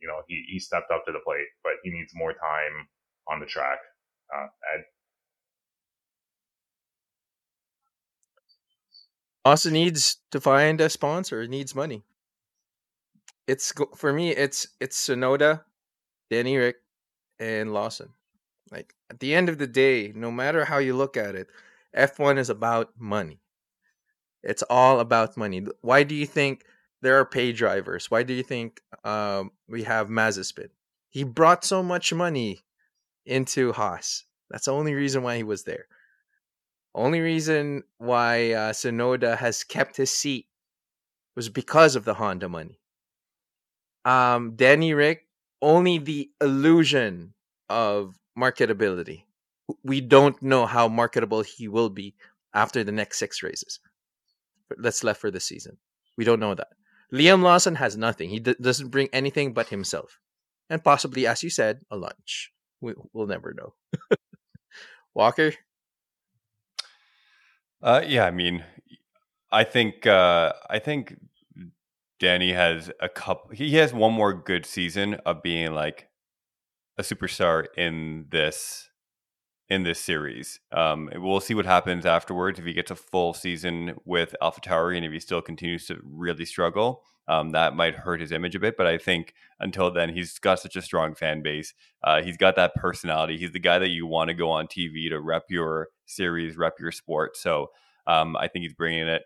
you 0.00 0.06
know, 0.06 0.20
he, 0.28 0.44
he 0.48 0.58
stepped 0.60 0.92
up 0.92 1.04
to 1.06 1.12
the 1.12 1.20
plate, 1.24 1.46
but 1.64 1.72
he 1.82 1.90
needs 1.90 2.12
more 2.14 2.32
time 2.32 2.86
on 3.28 3.40
the 3.40 3.46
track. 3.46 3.78
Uh, 4.32 4.46
Ed. 4.74 4.84
Also 9.44 9.68
needs 9.68 10.18
to 10.30 10.40
find 10.40 10.80
a 10.80 10.88
sponsor. 10.88 11.46
Needs 11.48 11.74
money. 11.74 12.04
It's 13.46 13.72
for 13.96 14.12
me. 14.12 14.30
It's 14.30 14.68
it's 14.80 14.96
Tsunoda, 14.96 15.62
Danny 16.30 16.56
Rick, 16.56 16.76
and 17.38 17.72
Lawson. 17.72 18.10
Like 18.70 18.94
at 19.10 19.20
the 19.20 19.34
end 19.34 19.48
of 19.48 19.58
the 19.58 19.66
day, 19.66 20.12
no 20.14 20.30
matter 20.30 20.64
how 20.64 20.78
you 20.78 20.96
look 20.96 21.16
at 21.16 21.34
it, 21.34 21.48
F1 21.96 22.38
is 22.38 22.50
about 22.50 22.90
money. 22.98 23.40
It's 24.42 24.62
all 24.68 25.00
about 25.00 25.36
money. 25.36 25.66
Why 25.80 26.02
do 26.02 26.14
you 26.14 26.26
think 26.26 26.64
there 27.02 27.18
are 27.18 27.24
pay 27.24 27.52
drivers? 27.52 28.10
Why 28.10 28.22
do 28.22 28.34
you 28.34 28.42
think 28.42 28.80
um, 29.04 29.52
we 29.68 29.84
have 29.84 30.08
Mazepin? 30.08 30.68
He 31.10 31.24
brought 31.24 31.64
so 31.64 31.82
much 31.82 32.12
money 32.12 32.64
into 33.24 33.72
Haas. 33.72 34.24
That's 34.50 34.66
the 34.66 34.72
only 34.72 34.94
reason 34.94 35.22
why 35.22 35.36
he 35.36 35.42
was 35.42 35.64
there. 35.64 35.86
Only 36.94 37.20
reason 37.20 37.84
why 37.98 38.52
uh, 38.52 38.72
Tsunoda 38.72 39.36
has 39.38 39.64
kept 39.64 39.96
his 39.96 40.12
seat 40.12 40.46
was 41.34 41.48
because 41.48 41.96
of 41.96 42.04
the 42.04 42.14
Honda 42.14 42.48
money. 42.48 42.80
Um, 44.04 44.52
Danny 44.56 44.94
Rick, 44.94 45.26
only 45.62 45.98
the 45.98 46.30
illusion 46.40 47.34
of 47.68 48.16
marketability. 48.38 49.24
We 49.82 50.00
don't 50.00 50.40
know 50.42 50.66
how 50.66 50.88
marketable 50.88 51.42
he 51.42 51.68
will 51.68 51.88
be 51.88 52.14
after 52.52 52.84
the 52.84 52.92
next 52.92 53.18
six 53.18 53.42
races 53.42 53.80
that's 54.76 55.04
left 55.04 55.20
for 55.20 55.30
the 55.30 55.40
season. 55.40 55.78
We 56.16 56.24
don't 56.24 56.40
know 56.40 56.54
that. 56.54 56.68
Liam 57.12 57.42
Lawson 57.42 57.76
has 57.76 57.96
nothing. 57.96 58.28
He 58.28 58.40
d- 58.40 58.56
doesn't 58.60 58.88
bring 58.88 59.08
anything 59.12 59.52
but 59.54 59.68
himself, 59.68 60.18
and 60.68 60.82
possibly, 60.82 61.26
as 61.26 61.42
you 61.42 61.50
said, 61.50 61.80
a 61.90 61.96
lunch. 61.96 62.52
We- 62.80 62.94
we'll 63.12 63.26
never 63.26 63.54
know. 63.54 63.74
Walker, 65.14 65.52
Uh, 67.82 68.02
yeah, 68.06 68.24
I 68.24 68.30
mean, 68.30 68.64
I 69.52 69.64
think 69.64 70.06
uh, 70.06 70.52
I 70.70 70.78
think 70.78 71.16
Danny 72.20 72.52
has 72.52 72.90
a 73.00 73.08
couple. 73.08 73.50
He 73.50 73.74
has 73.76 73.92
one 73.92 74.12
more 74.12 74.32
good 74.32 74.66
season 74.66 75.14
of 75.26 75.42
being 75.42 75.74
like 75.74 76.08
a 76.98 77.02
superstar 77.02 77.66
in 77.76 78.26
this 78.30 78.90
in 79.68 79.82
this 79.82 80.00
series. 80.00 80.60
Um, 80.72 81.08
we'll 81.16 81.40
see 81.40 81.54
what 81.54 81.66
happens 81.66 82.04
afterwards 82.04 82.58
if 82.58 82.66
he 82.66 82.74
gets 82.74 82.90
a 82.90 82.96
full 82.96 83.32
season 83.32 83.96
with 84.04 84.34
Alpha 84.42 84.60
AlphaTauri 84.60 84.96
and 84.96 85.06
if 85.06 85.12
he 85.12 85.20
still 85.20 85.40
continues 85.40 85.86
to 85.86 85.98
really 86.04 86.44
struggle. 86.44 87.02
Um, 87.26 87.50
that 87.50 87.74
might 87.74 87.94
hurt 87.94 88.20
his 88.20 88.32
image 88.32 88.54
a 88.54 88.60
bit, 88.60 88.76
but 88.76 88.86
I 88.86 88.98
think 88.98 89.32
until 89.58 89.90
then, 89.90 90.10
he's 90.10 90.38
got 90.38 90.60
such 90.60 90.76
a 90.76 90.82
strong 90.82 91.14
fan 91.14 91.42
base. 91.42 91.72
Uh, 92.02 92.20
he's 92.22 92.36
got 92.36 92.56
that 92.56 92.74
personality. 92.74 93.38
He's 93.38 93.52
the 93.52 93.58
guy 93.58 93.78
that 93.78 93.88
you 93.88 94.06
want 94.06 94.28
to 94.28 94.34
go 94.34 94.50
on 94.50 94.66
TV 94.66 95.08
to 95.08 95.18
rep 95.18 95.44
your 95.48 95.88
series, 96.04 96.58
rep 96.58 96.74
your 96.78 96.92
sport. 96.92 97.38
So 97.38 97.70
um, 98.06 98.36
I 98.36 98.48
think 98.48 98.64
he's 98.64 98.74
bringing 98.74 99.08
it. 99.08 99.22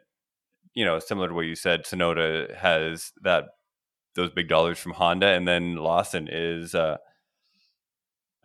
You 0.75 0.85
know, 0.85 0.99
similar 0.99 1.29
to 1.29 1.35
what 1.35 1.47
you 1.47 1.55
said, 1.55 1.85
Tsunoda 1.85 2.55
has 2.57 3.13
that 3.23 3.45
those 4.15 4.31
big 4.31 4.49
dollars 4.49 4.79
from 4.79 4.93
Honda, 4.93 5.29
and 5.29 5.47
then 5.47 5.77
Lawson 5.77 6.29
is 6.31 6.75
uh, 6.75 6.97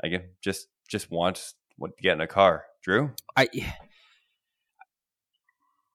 again 0.04 0.24
just 0.42 0.68
just 0.90 1.12
wants 1.12 1.56
what 1.78 1.98
to 1.98 2.04
get 2.04 2.14
in 2.14 2.22
a 2.22 2.28
car. 2.28 2.66
Drew, 2.84 3.12
I 3.36 3.48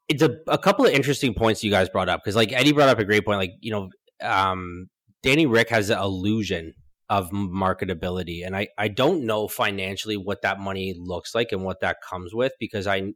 it's 0.08 0.22
a, 0.22 0.38
a 0.46 0.58
couple 0.58 0.86
of 0.86 0.92
interesting 0.92 1.34
points 1.34 1.62
you 1.62 1.70
guys 1.70 1.88
brought 1.88 2.08
up 2.08 2.22
because 2.22 2.34
like 2.34 2.52
Eddie 2.52 2.72
brought 2.72 2.88
up 2.88 2.98
a 2.98 3.04
great 3.04 3.24
point. 3.24 3.38
Like 3.38 3.54
you 3.60 3.70
know, 3.70 3.90
um, 4.22 4.88
Danny 5.22 5.46
Rick 5.46 5.68
has 5.70 5.90
an 5.90 5.98
illusion 5.98 6.74
of 7.10 7.30
marketability, 7.30 8.44
and 8.44 8.56
I 8.56 8.68
I 8.78 8.88
don't 8.88 9.24
know 9.26 9.48
financially 9.48 10.16
what 10.16 10.42
that 10.42 10.58
money 10.58 10.94
looks 10.98 11.34
like 11.34 11.52
and 11.52 11.62
what 11.62 11.80
that 11.80 11.98
comes 12.02 12.34
with 12.34 12.52
because 12.58 12.86
I, 12.86 13.12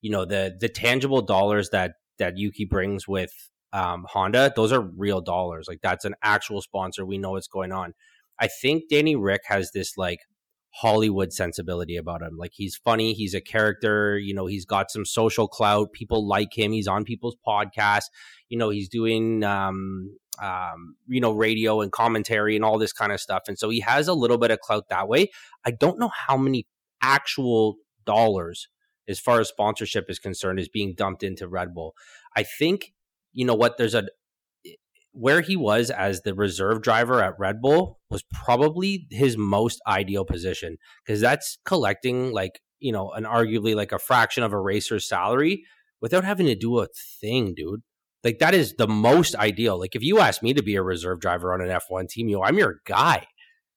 you 0.00 0.10
know, 0.10 0.24
the 0.24 0.56
the 0.58 0.68
tangible 0.68 1.22
dollars 1.22 1.70
that 1.70 1.94
that 2.20 2.38
Yuki 2.38 2.64
brings 2.64 3.08
with 3.08 3.32
um, 3.72 4.06
Honda, 4.08 4.52
those 4.54 4.72
are 4.72 4.80
real 4.80 5.20
dollars. 5.20 5.66
Like 5.68 5.80
that's 5.82 6.04
an 6.04 6.14
actual 6.22 6.62
sponsor. 6.62 7.04
We 7.04 7.18
know 7.18 7.32
what's 7.32 7.48
going 7.48 7.72
on. 7.72 7.94
I 8.38 8.48
think 8.48 8.84
Danny 8.88 9.16
Rick 9.16 9.42
has 9.46 9.72
this 9.72 9.96
like 9.96 10.20
Hollywood 10.72 11.32
sensibility 11.32 11.96
about 11.96 12.22
him. 12.22 12.36
Like 12.38 12.52
he's 12.54 12.76
funny, 12.76 13.12
he's 13.12 13.34
a 13.34 13.40
character, 13.40 14.18
you 14.18 14.32
know, 14.34 14.46
he's 14.46 14.64
got 14.64 14.90
some 14.90 15.04
social 15.04 15.48
clout. 15.48 15.92
People 15.92 16.26
like 16.26 16.56
him. 16.56 16.72
He's 16.72 16.88
on 16.88 17.04
people's 17.04 17.36
podcasts. 17.46 18.06
You 18.48 18.58
know, 18.58 18.70
he's 18.70 18.88
doing 18.88 19.44
um 19.44 20.16
um, 20.40 20.96
you 21.06 21.20
know, 21.20 21.32
radio 21.32 21.82
and 21.82 21.92
commentary 21.92 22.56
and 22.56 22.64
all 22.64 22.78
this 22.78 22.92
kind 22.94 23.12
of 23.12 23.20
stuff. 23.20 23.42
And 23.46 23.58
so 23.58 23.68
he 23.68 23.80
has 23.80 24.08
a 24.08 24.14
little 24.14 24.38
bit 24.38 24.50
of 24.50 24.60
clout 24.60 24.88
that 24.88 25.06
way. 25.06 25.28
I 25.66 25.70
don't 25.70 25.98
know 25.98 26.10
how 26.26 26.36
many 26.36 26.66
actual 27.02 27.76
dollars, 28.06 28.68
as 29.10 29.20
far 29.20 29.40
as 29.40 29.48
sponsorship 29.48 30.08
is 30.08 30.18
concerned, 30.18 30.58
is 30.58 30.68
being 30.68 30.94
dumped 30.94 31.22
into 31.22 31.48
Red 31.48 31.74
Bull. 31.74 31.94
I 32.36 32.44
think, 32.44 32.92
you 33.32 33.44
know 33.44 33.54
what, 33.54 33.76
there's 33.76 33.94
a, 33.94 34.04
where 35.12 35.40
he 35.40 35.56
was 35.56 35.90
as 35.90 36.22
the 36.22 36.34
reserve 36.34 36.82
driver 36.82 37.20
at 37.20 37.38
Red 37.38 37.60
Bull 37.60 37.98
was 38.10 38.22
probably 38.32 39.06
his 39.10 39.36
most 39.36 39.80
ideal 39.86 40.24
position 40.24 40.76
because 41.04 41.20
that's 41.20 41.58
collecting 41.64 42.32
like, 42.32 42.60
you 42.78 42.92
know, 42.92 43.10
an 43.10 43.24
arguably 43.24 43.74
like 43.74 43.92
a 43.92 43.98
fraction 43.98 44.42
of 44.42 44.52
a 44.52 44.60
racer's 44.60 45.08
salary 45.08 45.64
without 46.00 46.24
having 46.24 46.46
to 46.46 46.54
do 46.54 46.78
a 46.78 46.86
thing, 47.20 47.54
dude. 47.54 47.82
Like 48.22 48.38
that 48.38 48.54
is 48.54 48.74
the 48.76 48.86
most 48.86 49.34
ideal. 49.34 49.78
Like 49.78 49.96
if 49.96 50.02
you 50.02 50.20
ask 50.20 50.42
me 50.42 50.54
to 50.54 50.62
be 50.62 50.76
a 50.76 50.82
reserve 50.82 51.20
driver 51.20 51.52
on 51.52 51.60
an 51.60 51.68
F1 51.68 52.08
team, 52.08 52.28
yo, 52.28 52.42
I'm 52.42 52.58
your 52.58 52.76
guy. 52.86 53.26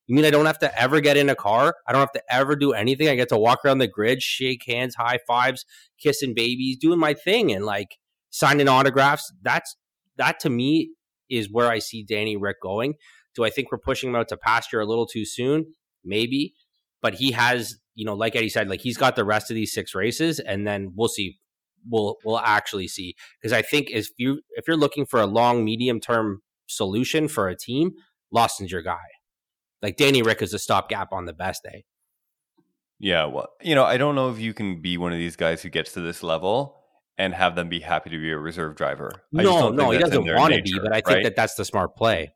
You 0.08 0.16
mean 0.16 0.26
I 0.26 0.32
don't 0.32 0.46
have 0.46 0.60
to 0.60 0.82
ever 0.82 1.00
get 1.00 1.16
in 1.16 1.30
a 1.30 1.36
car? 1.36 1.76
I 1.88 1.92
don't 1.92 2.02
have 2.02 2.12
to 2.12 2.24
ever 2.30 2.56
do 2.56 2.74
anything. 2.74 3.08
I 3.08 3.16
get 3.16 3.30
to 3.30 3.38
walk 3.38 3.64
around 3.64 3.78
the 3.78 3.88
grid, 3.88 4.22
shake 4.22 4.64
hands, 4.68 4.96
high 4.96 5.20
fives, 5.26 5.66
kissing 5.98 6.34
babies, 6.34 6.78
doing 6.78 7.00
my 7.00 7.14
thing 7.14 7.54
and 7.54 7.66
like 7.66 7.98
signing 8.30 8.68
autographs. 8.68 9.32
That's 9.42 9.78
that 10.18 10.40
to 10.42 10.50
me 10.50 10.92
is 11.30 11.52
where 11.52 11.72
I 11.72 11.80
see 11.80 12.04
Danny 12.04 12.36
Rick 12.36 12.62
going. 12.62 12.96
Do 13.36 13.44
I 13.44 13.50
think 13.50 13.72
we're 13.72 13.78
pushing 13.78 14.10
him 14.10 14.16
out 14.16 14.28
to 14.30 14.38
pasture 14.38 14.82
a 14.82 14.86
little 14.86 15.08
too 15.08 15.26
soon? 15.26 15.74
Maybe. 16.04 16.54
But 17.02 17.16
he 17.16 17.32
has, 17.32 17.78
you 17.96 18.06
know, 18.06 18.14
like 18.14 18.36
Eddie 18.36 18.50
said, 18.50 18.70
like 18.70 18.82
he's 18.82 18.98
got 18.98 19.16
the 19.16 19.26
rest 19.26 19.50
of 19.50 19.56
these 19.56 19.74
six 19.74 19.96
races, 19.96 20.40
and 20.40 20.68
then 20.68 20.94
we'll 20.96 21.10
see 21.10 21.40
we'll 21.90 22.18
we'll 22.24 22.40
actually 22.40 22.88
see 22.88 23.16
because 23.42 23.54
I 23.54 23.62
think 23.62 23.90
if 23.90 24.10
you 24.18 24.42
if 24.52 24.68
you're 24.68 24.78
looking 24.78 25.06
for 25.06 25.20
a 25.20 25.26
long 25.26 25.66
medium 25.66 26.00
term 26.00 26.42
solution 26.68 27.28
for 27.28 27.48
a 27.48 27.56
team, 27.58 27.92
Lawson's 28.32 28.72
your 28.72 28.82
guy. 28.82 29.13
Like 29.84 29.98
Danny 29.98 30.22
Rick 30.22 30.42
is 30.42 30.54
a 30.54 30.60
stopgap 30.60 31.12
on 31.12 31.26
the 31.26 31.34
best 31.34 31.62
day. 31.62 31.84
Yeah, 33.00 33.26
well, 33.26 33.50
you 33.62 33.76
know, 33.76 33.84
I 33.84 33.98
don't 33.98 34.16
know 34.16 34.32
if 34.32 34.40
you 34.40 34.54
can 34.54 34.82
be 34.82 34.98
one 34.98 35.12
of 35.12 35.18
these 35.18 35.36
guys 35.36 35.62
who 35.62 35.70
gets 35.70 35.92
to 35.92 36.02
this 36.02 36.24
level 36.24 36.78
and 37.18 37.34
have 37.34 37.56
them 37.56 37.68
be 37.68 37.82
happy 37.82 38.10
to 38.10 38.18
be 38.18 38.32
a 38.32 38.38
reserve 38.38 38.78
driver. 38.78 39.12
no, 39.34 39.70
no, 39.70 39.92
he 39.92 40.00
doesn't 40.00 40.26
want 40.26 40.54
to 40.54 40.62
be, 40.62 40.80
but 40.80 40.94
I 40.94 41.02
think 41.02 41.08
right? 41.08 41.24
that 41.26 41.36
that's 41.36 41.56
the 41.56 41.66
smart 41.66 41.98
play. 41.98 42.34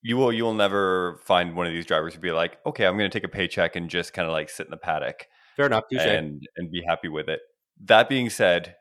You 0.00 0.16
will, 0.16 0.32
you 0.32 0.44
will 0.44 0.54
never 0.54 1.20
find 1.24 1.54
one 1.54 1.66
of 1.66 1.74
these 1.74 1.84
drivers 1.84 2.14
to 2.14 2.20
be 2.20 2.32
like, 2.32 2.56
okay, 2.64 2.86
I'm 2.86 2.96
going 2.96 3.10
to 3.10 3.16
take 3.16 3.26
a 3.26 3.30
paycheck 3.30 3.76
and 3.76 3.90
just 3.90 4.14
kind 4.14 4.26
of 4.26 4.32
like 4.32 4.48
sit 4.48 4.66
in 4.66 4.70
the 4.70 4.78
paddock. 4.78 5.26
Fair 5.56 5.66
enough, 5.66 5.84
touche. 5.90 6.00
and 6.00 6.40
and 6.56 6.70
be 6.70 6.82
happy 6.88 7.08
with 7.08 7.28
it. 7.28 7.40
That 7.84 8.08
being 8.08 8.30
said, 8.30 8.76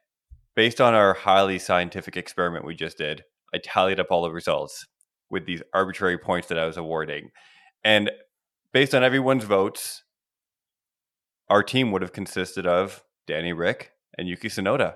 based 0.56 0.80
on 0.80 0.94
our 0.94 1.14
highly 1.14 1.60
scientific 1.60 2.16
experiment 2.16 2.66
we 2.66 2.76
just 2.76 2.98
did, 2.98 3.26
I 3.54 3.58
tallied 3.58 4.00
up 4.00 4.08
all 4.12 4.22
the 4.22 4.32
results 4.32 4.88
with 5.30 5.46
these 5.46 5.62
arbitrary 5.74 6.18
points 6.18 6.48
that 6.48 6.58
I 6.58 6.66
was 6.66 6.78
awarding. 6.78 7.32
And 7.84 8.12
based 8.74 8.96
on 8.96 9.04
everyone's 9.04 9.44
votes, 9.44 10.04
our 11.50 11.64
team 11.64 11.92
would 11.92 12.02
have 12.02 12.14
consisted 12.14 12.66
of 12.66 13.04
Danny 13.26 13.54
Rick 13.54 13.92
and 14.18 14.28
Yuki 14.28 14.50
Tsunoda. 14.50 14.96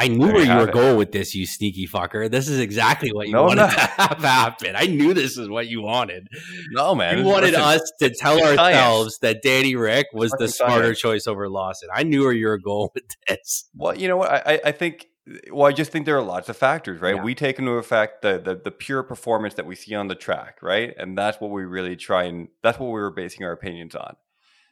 I 0.00 0.08
knew 0.08 0.26
there 0.26 0.34
where 0.34 0.44
you, 0.44 0.54
were 0.54 0.68
it. 0.68 0.72
going 0.72 0.96
with 0.96 1.12
this, 1.12 1.34
you 1.34 1.44
sneaky 1.44 1.86
fucker. 1.86 2.30
This 2.30 2.48
is 2.48 2.58
exactly 2.58 3.12
what 3.12 3.26
you 3.26 3.34
no, 3.34 3.44
wanted 3.44 3.70
to 3.70 3.80
have 3.80 4.18
happen. 4.18 4.74
I 4.74 4.86
knew 4.86 5.12
this 5.12 5.36
is 5.36 5.46
what 5.46 5.68
you 5.68 5.82
wanted. 5.82 6.26
No, 6.70 6.94
man. 6.94 7.18
You 7.18 7.24
wanted 7.24 7.54
us 7.54 7.82
to 8.00 8.08
tell 8.08 8.42
ourselves 8.42 9.18
that 9.18 9.42
Danny 9.42 9.76
Rick 9.76 10.06
was 10.14 10.30
the 10.38 10.48
smarter 10.48 10.84
science. 10.84 11.00
choice 11.00 11.26
over 11.26 11.50
Lawson. 11.50 11.90
I 11.94 12.04
knew 12.04 12.22
where 12.22 12.32
you 12.32 12.46
were 12.46 12.58
going 12.58 12.88
with 12.94 13.04
this. 13.28 13.68
Well, 13.76 13.94
you 13.94 14.08
know 14.08 14.16
what? 14.16 14.30
I, 14.30 14.60
I 14.64 14.72
think 14.72 15.06
well, 15.50 15.66
I 15.66 15.72
just 15.72 15.92
think 15.92 16.06
there 16.06 16.16
are 16.16 16.22
lots 16.22 16.48
of 16.48 16.56
factors, 16.56 17.00
right? 17.00 17.16
Yeah. 17.16 17.22
We 17.22 17.34
take 17.34 17.58
into 17.58 17.72
effect 17.72 18.22
the, 18.22 18.38
the 18.38 18.54
the 18.56 18.70
pure 18.70 19.02
performance 19.02 19.54
that 19.54 19.66
we 19.66 19.74
see 19.74 19.94
on 19.94 20.08
the 20.08 20.14
track, 20.14 20.58
right? 20.62 20.94
And 20.96 21.16
that's 21.16 21.40
what 21.40 21.50
we 21.50 21.64
really 21.64 21.96
try 21.96 22.24
and 22.24 22.48
that's 22.62 22.78
what 22.78 22.86
we 22.86 23.00
were 23.00 23.10
basing 23.10 23.44
our 23.44 23.52
opinions 23.52 23.94
on. 23.94 24.16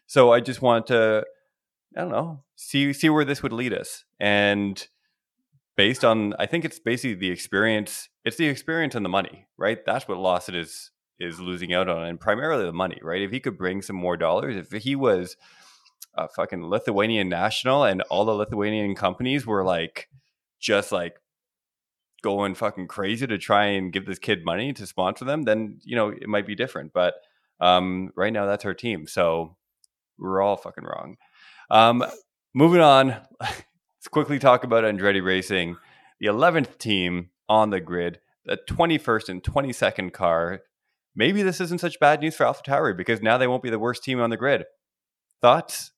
So 0.06 0.32
I 0.32 0.40
just 0.40 0.62
want 0.62 0.86
to 0.88 1.24
I 1.96 2.00
don't 2.00 2.10
know, 2.10 2.44
see 2.56 2.92
see 2.92 3.08
where 3.08 3.24
this 3.24 3.42
would 3.42 3.52
lead 3.52 3.72
us. 3.72 4.04
And 4.18 4.86
based 5.76 6.04
on 6.04 6.34
I 6.38 6.46
think 6.46 6.64
it's 6.64 6.78
basically 6.78 7.14
the 7.14 7.30
experience. 7.30 8.08
It's 8.24 8.36
the 8.36 8.46
experience 8.46 8.94
and 8.94 9.04
the 9.04 9.10
money, 9.10 9.46
right? 9.56 9.84
That's 9.84 10.08
what 10.08 10.18
Lawson 10.18 10.54
is 10.54 10.90
is 11.20 11.40
losing 11.40 11.72
out 11.74 11.88
on, 11.88 12.04
and 12.04 12.20
primarily 12.20 12.64
the 12.64 12.72
money, 12.72 12.98
right? 13.02 13.22
If 13.22 13.32
he 13.32 13.40
could 13.40 13.58
bring 13.58 13.82
some 13.82 13.96
more 13.96 14.16
dollars, 14.16 14.56
if 14.56 14.82
he 14.82 14.94
was 14.94 15.36
a 16.14 16.28
fucking 16.28 16.64
Lithuanian 16.64 17.28
national, 17.28 17.84
and 17.84 18.02
all 18.02 18.24
the 18.24 18.34
Lithuanian 18.34 18.94
companies 18.94 19.46
were 19.46 19.64
like 19.64 20.08
just 20.58 20.92
like 20.92 21.14
going 22.22 22.54
fucking 22.54 22.88
crazy 22.88 23.26
to 23.26 23.38
try 23.38 23.66
and 23.66 23.92
give 23.92 24.06
this 24.06 24.18
kid 24.18 24.44
money 24.44 24.72
to 24.72 24.86
sponsor 24.86 25.24
them, 25.24 25.42
then 25.42 25.78
you 25.82 25.96
know 25.96 26.08
it 26.08 26.28
might 26.28 26.46
be 26.46 26.54
different. 26.54 26.92
But 26.92 27.14
um, 27.60 28.10
right 28.16 28.32
now, 28.32 28.46
that's 28.46 28.64
our 28.64 28.74
team, 28.74 29.06
so 29.06 29.56
we're 30.18 30.42
all 30.42 30.56
fucking 30.56 30.84
wrong. 30.84 31.16
Um, 31.70 32.04
moving 32.54 32.80
on. 32.80 33.16
Let's 33.40 34.08
quickly 34.10 34.38
talk 34.38 34.62
about 34.62 34.84
Andretti 34.84 35.24
Racing, 35.24 35.76
the 36.20 36.28
11th 36.28 36.78
team 36.78 37.30
on 37.48 37.70
the 37.70 37.80
grid, 37.80 38.20
the 38.44 38.58
21st 38.68 39.28
and 39.28 39.42
22nd 39.42 40.12
car. 40.12 40.60
Maybe 41.16 41.42
this 41.42 41.60
isn't 41.60 41.80
such 41.80 41.98
bad 41.98 42.20
news 42.20 42.36
for 42.36 42.46
AlphaTauri 42.46 42.96
because 42.96 43.22
now 43.22 43.38
they 43.38 43.48
won't 43.48 43.62
be 43.62 43.70
the 43.70 43.78
worst 43.78 44.04
team 44.04 44.20
on 44.20 44.30
the 44.30 44.36
grid. 44.36 44.64
Thoughts? 45.42 45.90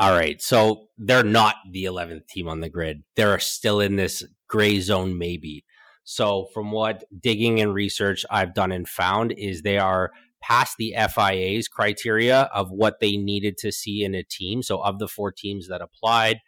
All 0.00 0.12
right. 0.12 0.40
So 0.42 0.88
they're 0.98 1.22
not 1.22 1.56
the 1.70 1.84
11th 1.84 2.26
team 2.28 2.48
on 2.48 2.60
the 2.60 2.68
grid. 2.68 3.04
They're 3.16 3.38
still 3.38 3.80
in 3.80 3.96
this 3.96 4.24
gray 4.48 4.80
zone, 4.80 5.18
maybe. 5.18 5.64
So, 6.04 6.48
from 6.52 6.70
what 6.70 7.04
digging 7.18 7.60
and 7.60 7.72
research 7.72 8.26
I've 8.30 8.52
done 8.52 8.72
and 8.72 8.86
found, 8.86 9.32
is 9.32 9.62
they 9.62 9.78
are 9.78 10.10
past 10.42 10.76
the 10.78 10.94
FIA's 11.14 11.66
criteria 11.66 12.42
of 12.54 12.70
what 12.70 13.00
they 13.00 13.16
needed 13.16 13.56
to 13.58 13.72
see 13.72 14.04
in 14.04 14.14
a 14.14 14.22
team. 14.22 14.62
So, 14.62 14.82
of 14.82 14.98
the 14.98 15.08
four 15.08 15.32
teams 15.32 15.68
that 15.68 15.80
applied, 15.80 16.40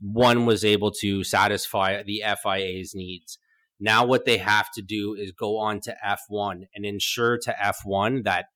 one 0.00 0.46
was 0.46 0.64
able 0.64 0.92
to 1.00 1.24
satisfy 1.24 2.04
the 2.04 2.22
FIA's 2.42 2.94
needs. 2.94 3.38
Now, 3.80 4.06
what 4.06 4.24
they 4.24 4.38
have 4.38 4.70
to 4.74 4.82
do 4.82 5.14
is 5.14 5.32
go 5.32 5.58
on 5.58 5.80
to 5.80 5.96
F1 6.06 6.66
and 6.74 6.86
ensure 6.86 7.36
to 7.42 7.52
F1 7.60 8.22
that 8.24 8.46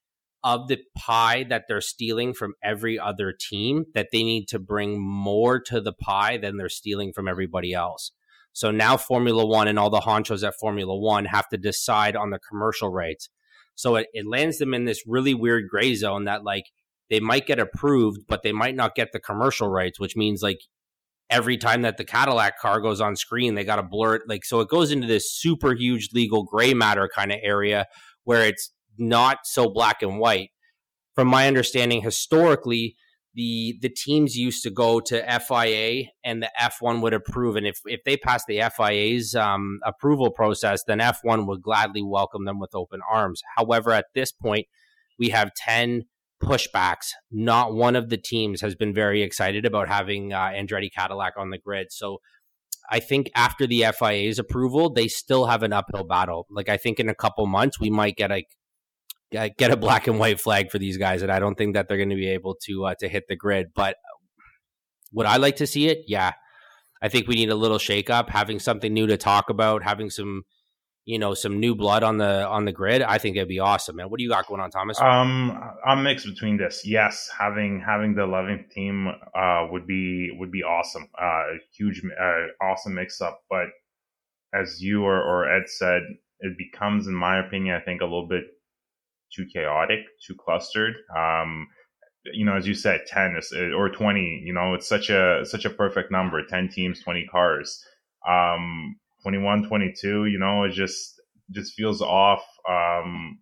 of 0.44 0.68
the 0.68 0.78
pie 0.96 1.44
that 1.48 1.64
they're 1.68 1.80
stealing 1.80 2.32
from 2.32 2.54
every 2.62 2.98
other 2.98 3.32
team, 3.32 3.84
that 3.94 4.08
they 4.12 4.22
need 4.22 4.46
to 4.48 4.58
bring 4.58 5.00
more 5.00 5.60
to 5.60 5.80
the 5.80 5.92
pie 5.92 6.36
than 6.36 6.56
they're 6.56 6.68
stealing 6.68 7.12
from 7.12 7.26
everybody 7.26 7.72
else. 7.72 8.12
So 8.52 8.70
now 8.70 8.96
Formula 8.96 9.44
One 9.44 9.68
and 9.68 9.78
all 9.78 9.90
the 9.90 10.00
honchos 10.00 10.46
at 10.46 10.58
Formula 10.58 10.96
One 10.96 11.26
have 11.26 11.48
to 11.48 11.56
decide 11.56 12.16
on 12.16 12.30
the 12.30 12.38
commercial 12.38 12.90
rights. 12.90 13.28
So 13.74 13.96
it, 13.96 14.08
it 14.12 14.26
lands 14.26 14.58
them 14.58 14.74
in 14.74 14.84
this 14.84 15.04
really 15.06 15.34
weird 15.34 15.68
gray 15.68 15.94
zone 15.94 16.24
that 16.24 16.44
like 16.44 16.64
they 17.10 17.20
might 17.20 17.46
get 17.46 17.60
approved, 17.60 18.22
but 18.28 18.42
they 18.42 18.52
might 18.52 18.74
not 18.74 18.94
get 18.94 19.12
the 19.12 19.20
commercial 19.20 19.68
rights, 19.68 20.00
which 20.00 20.16
means 20.16 20.42
like 20.42 20.60
every 21.30 21.56
time 21.56 21.82
that 21.82 21.96
the 21.96 22.04
Cadillac 22.04 22.58
car 22.58 22.80
goes 22.80 23.00
on 23.00 23.16
screen, 23.16 23.54
they 23.54 23.64
got 23.64 23.76
to 23.76 23.82
blur 23.82 24.16
it. 24.16 24.22
Like, 24.26 24.44
so 24.44 24.60
it 24.60 24.68
goes 24.68 24.90
into 24.90 25.06
this 25.06 25.32
super 25.32 25.74
huge 25.74 26.10
legal 26.12 26.42
gray 26.42 26.74
matter 26.74 27.08
kind 27.14 27.32
of 27.32 27.38
area 27.42 27.86
where 28.24 28.44
it's 28.44 28.72
not 28.98 29.38
so 29.44 29.68
black 29.68 30.02
and 30.02 30.18
white. 30.18 30.50
From 31.14 31.28
my 31.28 31.48
understanding, 31.48 32.02
historically, 32.02 32.96
the 33.34 33.76
the 33.80 33.88
teams 33.88 34.36
used 34.36 34.62
to 34.62 34.70
go 34.70 35.00
to 35.00 35.40
FIA 35.40 36.04
and 36.24 36.42
the 36.42 36.50
F1 36.60 37.02
would 37.02 37.14
approve, 37.14 37.56
and 37.56 37.66
if 37.66 37.80
if 37.84 38.00
they 38.04 38.16
pass 38.16 38.44
the 38.46 38.62
FIA's 38.76 39.34
um, 39.34 39.80
approval 39.84 40.30
process, 40.30 40.82
then 40.86 40.98
F1 40.98 41.46
would 41.46 41.62
gladly 41.62 42.02
welcome 42.02 42.44
them 42.44 42.58
with 42.58 42.74
open 42.74 43.00
arms. 43.10 43.42
However, 43.56 43.92
at 43.92 44.06
this 44.14 44.32
point, 44.32 44.66
we 45.18 45.28
have 45.30 45.52
ten 45.54 46.02
pushbacks. 46.42 47.10
Not 47.30 47.74
one 47.74 47.96
of 47.96 48.10
the 48.10 48.16
teams 48.16 48.60
has 48.60 48.74
been 48.74 48.94
very 48.94 49.22
excited 49.22 49.64
about 49.64 49.88
having 49.88 50.32
uh, 50.32 50.50
Andretti 50.50 50.90
Cadillac 50.92 51.34
on 51.36 51.50
the 51.50 51.58
grid. 51.58 51.88
So 51.90 52.18
I 52.90 53.00
think 53.00 53.30
after 53.34 53.66
the 53.66 53.84
FIA's 53.98 54.38
approval, 54.38 54.90
they 54.90 55.08
still 55.08 55.46
have 55.46 55.62
an 55.62 55.72
uphill 55.72 56.04
battle. 56.04 56.46
Like 56.50 56.68
I 56.68 56.76
think 56.76 56.98
in 56.98 57.08
a 57.08 57.14
couple 57.14 57.46
months 57.46 57.78
we 57.78 57.90
might 57.90 58.16
get 58.16 58.30
a 59.34 59.50
get 59.50 59.70
a 59.70 59.76
black 59.76 60.06
and 60.06 60.18
white 60.18 60.40
flag 60.40 60.70
for 60.70 60.78
these 60.78 60.96
guys, 60.96 61.22
and 61.22 61.30
I 61.30 61.38
don't 61.38 61.56
think 61.56 61.74
that 61.74 61.88
they're 61.88 61.96
going 61.96 62.10
to 62.10 62.16
be 62.16 62.28
able 62.28 62.56
to 62.66 62.86
uh, 62.86 62.94
to 63.00 63.08
hit 63.08 63.24
the 63.28 63.36
grid. 63.36 63.68
But 63.74 63.96
would 65.12 65.26
I 65.26 65.36
like 65.36 65.56
to 65.56 65.66
see 65.66 65.88
it? 65.88 66.04
Yeah, 66.06 66.32
I 67.02 67.08
think 67.08 67.28
we 67.28 67.34
need 67.34 67.50
a 67.50 67.56
little 67.56 67.78
shakeup, 67.78 68.28
having 68.30 68.58
something 68.58 68.92
new 68.92 69.06
to 69.06 69.16
talk 69.16 69.50
about, 69.50 69.82
having 69.82 70.10
some 70.10 70.42
you 71.08 71.18
know 71.18 71.32
some 71.32 71.58
new 71.58 71.74
blood 71.74 72.02
on 72.02 72.18
the 72.18 72.46
on 72.46 72.66
the 72.66 72.72
grid, 72.72 73.00
I 73.00 73.16
think 73.16 73.36
it'd 73.36 73.48
be 73.48 73.60
awesome, 73.60 73.96
man. 73.96 74.10
What 74.10 74.18
do 74.18 74.24
you 74.24 74.28
got 74.28 74.46
going 74.46 74.60
on, 74.60 74.70
Thomas? 74.70 75.00
Um, 75.00 75.58
I'm 75.86 76.02
mixed 76.02 76.26
between 76.26 76.58
this. 76.58 76.82
Yes, 76.84 77.30
having 77.36 77.82
having 77.84 78.14
the 78.14 78.22
11th 78.22 78.70
team 78.70 79.08
uh, 79.34 79.66
would 79.70 79.86
be 79.86 80.30
would 80.38 80.52
be 80.52 80.62
awesome. 80.62 81.08
Uh, 81.18 81.44
huge, 81.74 82.02
uh, 82.04 82.64
awesome 82.64 82.94
mix 82.94 83.22
up. 83.22 83.40
But 83.48 83.68
as 84.52 84.82
you 84.82 85.02
or, 85.02 85.16
or 85.16 85.50
Ed 85.50 85.68
said, 85.68 86.02
it 86.40 86.58
becomes, 86.58 87.06
in 87.06 87.14
my 87.14 87.40
opinion, 87.40 87.74
I 87.74 87.84
think 87.84 88.02
a 88.02 88.04
little 88.04 88.28
bit 88.28 88.44
too 89.34 89.46
chaotic, 89.52 90.00
too 90.26 90.34
clustered. 90.34 90.94
Um, 91.16 91.68
you 92.32 92.44
know, 92.44 92.56
as 92.56 92.66
you 92.66 92.74
said, 92.74 93.02
10 93.06 93.36
is, 93.36 93.52
or 93.52 93.88
20. 93.88 94.42
You 94.44 94.52
know, 94.52 94.74
it's 94.74 94.88
such 94.88 95.10
a 95.10 95.44
such 95.44 95.64
a 95.64 95.70
perfect 95.70 96.10
number. 96.10 96.44
10 96.44 96.68
teams, 96.68 97.00
20 97.00 97.26
cars. 97.26 97.82
Um, 98.28 98.96
21, 99.22 99.68
22. 99.68 100.26
You 100.26 100.38
know, 100.38 100.64
it 100.64 100.72
just 100.72 101.20
just 101.50 101.74
feels 101.74 102.02
off. 102.02 102.44
Um, 102.68 103.38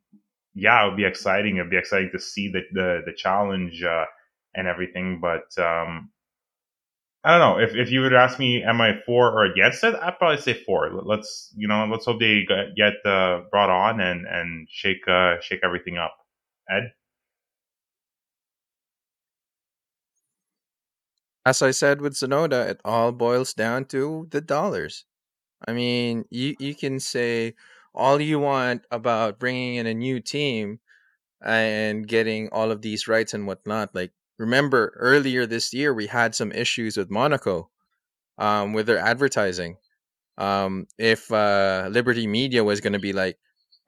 yeah, 0.54 0.84
it 0.84 0.88
would 0.88 0.96
be 0.96 1.04
exciting. 1.04 1.56
It'd 1.56 1.70
be 1.70 1.76
exciting 1.76 2.10
to 2.12 2.20
see 2.20 2.50
the 2.50 2.62
the, 2.72 3.02
the 3.06 3.12
challenge 3.12 3.82
uh, 3.82 4.04
and 4.54 4.66
everything. 4.66 5.20
But 5.20 5.46
um, 5.62 6.10
I 7.26 7.38
don't 7.38 7.40
know 7.40 7.58
if 7.64 7.74
if 7.74 7.90
you 7.90 8.02
would 8.02 8.14
ask 8.14 8.38
me, 8.38 8.62
am 8.62 8.80
I 8.80 9.00
for 9.04 9.32
or 9.32 9.44
against 9.46 9.82
it? 9.84 9.96
I'd 9.96 10.18
probably 10.18 10.40
say 10.40 10.54
for. 10.64 10.90
Let's 11.04 11.52
you 11.56 11.66
know, 11.68 11.84
let's 11.90 12.06
hope 12.06 12.20
they 12.20 12.46
get 12.76 12.94
uh, 13.04 13.42
brought 13.50 13.68
on 13.70 14.00
and 14.00 14.26
and 14.26 14.68
shake 14.70 15.08
uh, 15.08 15.40
shake 15.40 15.60
everything 15.64 15.98
up. 15.98 16.16
Ed. 16.70 16.92
As 21.46 21.62
I 21.62 21.72
said 21.72 22.00
with 22.00 22.14
Tsunoda, 22.14 22.68
it 22.68 22.80
all 22.84 23.12
boils 23.12 23.54
down 23.54 23.86
to 23.86 24.28
the 24.30 24.40
dollars. 24.40 25.04
I 25.66 25.72
mean, 25.72 26.26
you 26.30 26.56
you 26.60 26.74
can 26.76 27.00
say 27.00 27.54
all 27.94 28.20
you 28.20 28.38
want 28.40 28.84
about 28.90 29.40
bringing 29.40 29.76
in 29.76 29.86
a 29.86 29.94
new 29.94 30.20
team 30.20 30.80
and 31.44 32.06
getting 32.08 32.50
all 32.50 32.70
of 32.72 32.82
these 32.82 33.08
rights 33.08 33.34
and 33.34 33.46
whatnot. 33.46 33.94
Like, 33.94 34.12
remember 34.38 34.92
earlier 34.96 35.46
this 35.46 35.72
year, 35.72 35.92
we 35.94 36.06
had 36.06 36.34
some 36.34 36.52
issues 36.52 36.96
with 36.96 37.10
Monaco 37.10 37.70
um, 38.38 38.72
with 38.72 38.86
their 38.86 38.98
advertising. 38.98 39.76
Um, 40.38 40.86
if 40.98 41.30
uh, 41.32 41.88
Liberty 41.90 42.26
Media 42.26 42.64
was 42.64 42.80
going 42.80 42.92
to 42.92 42.98
be 42.98 43.12
like, 43.12 43.38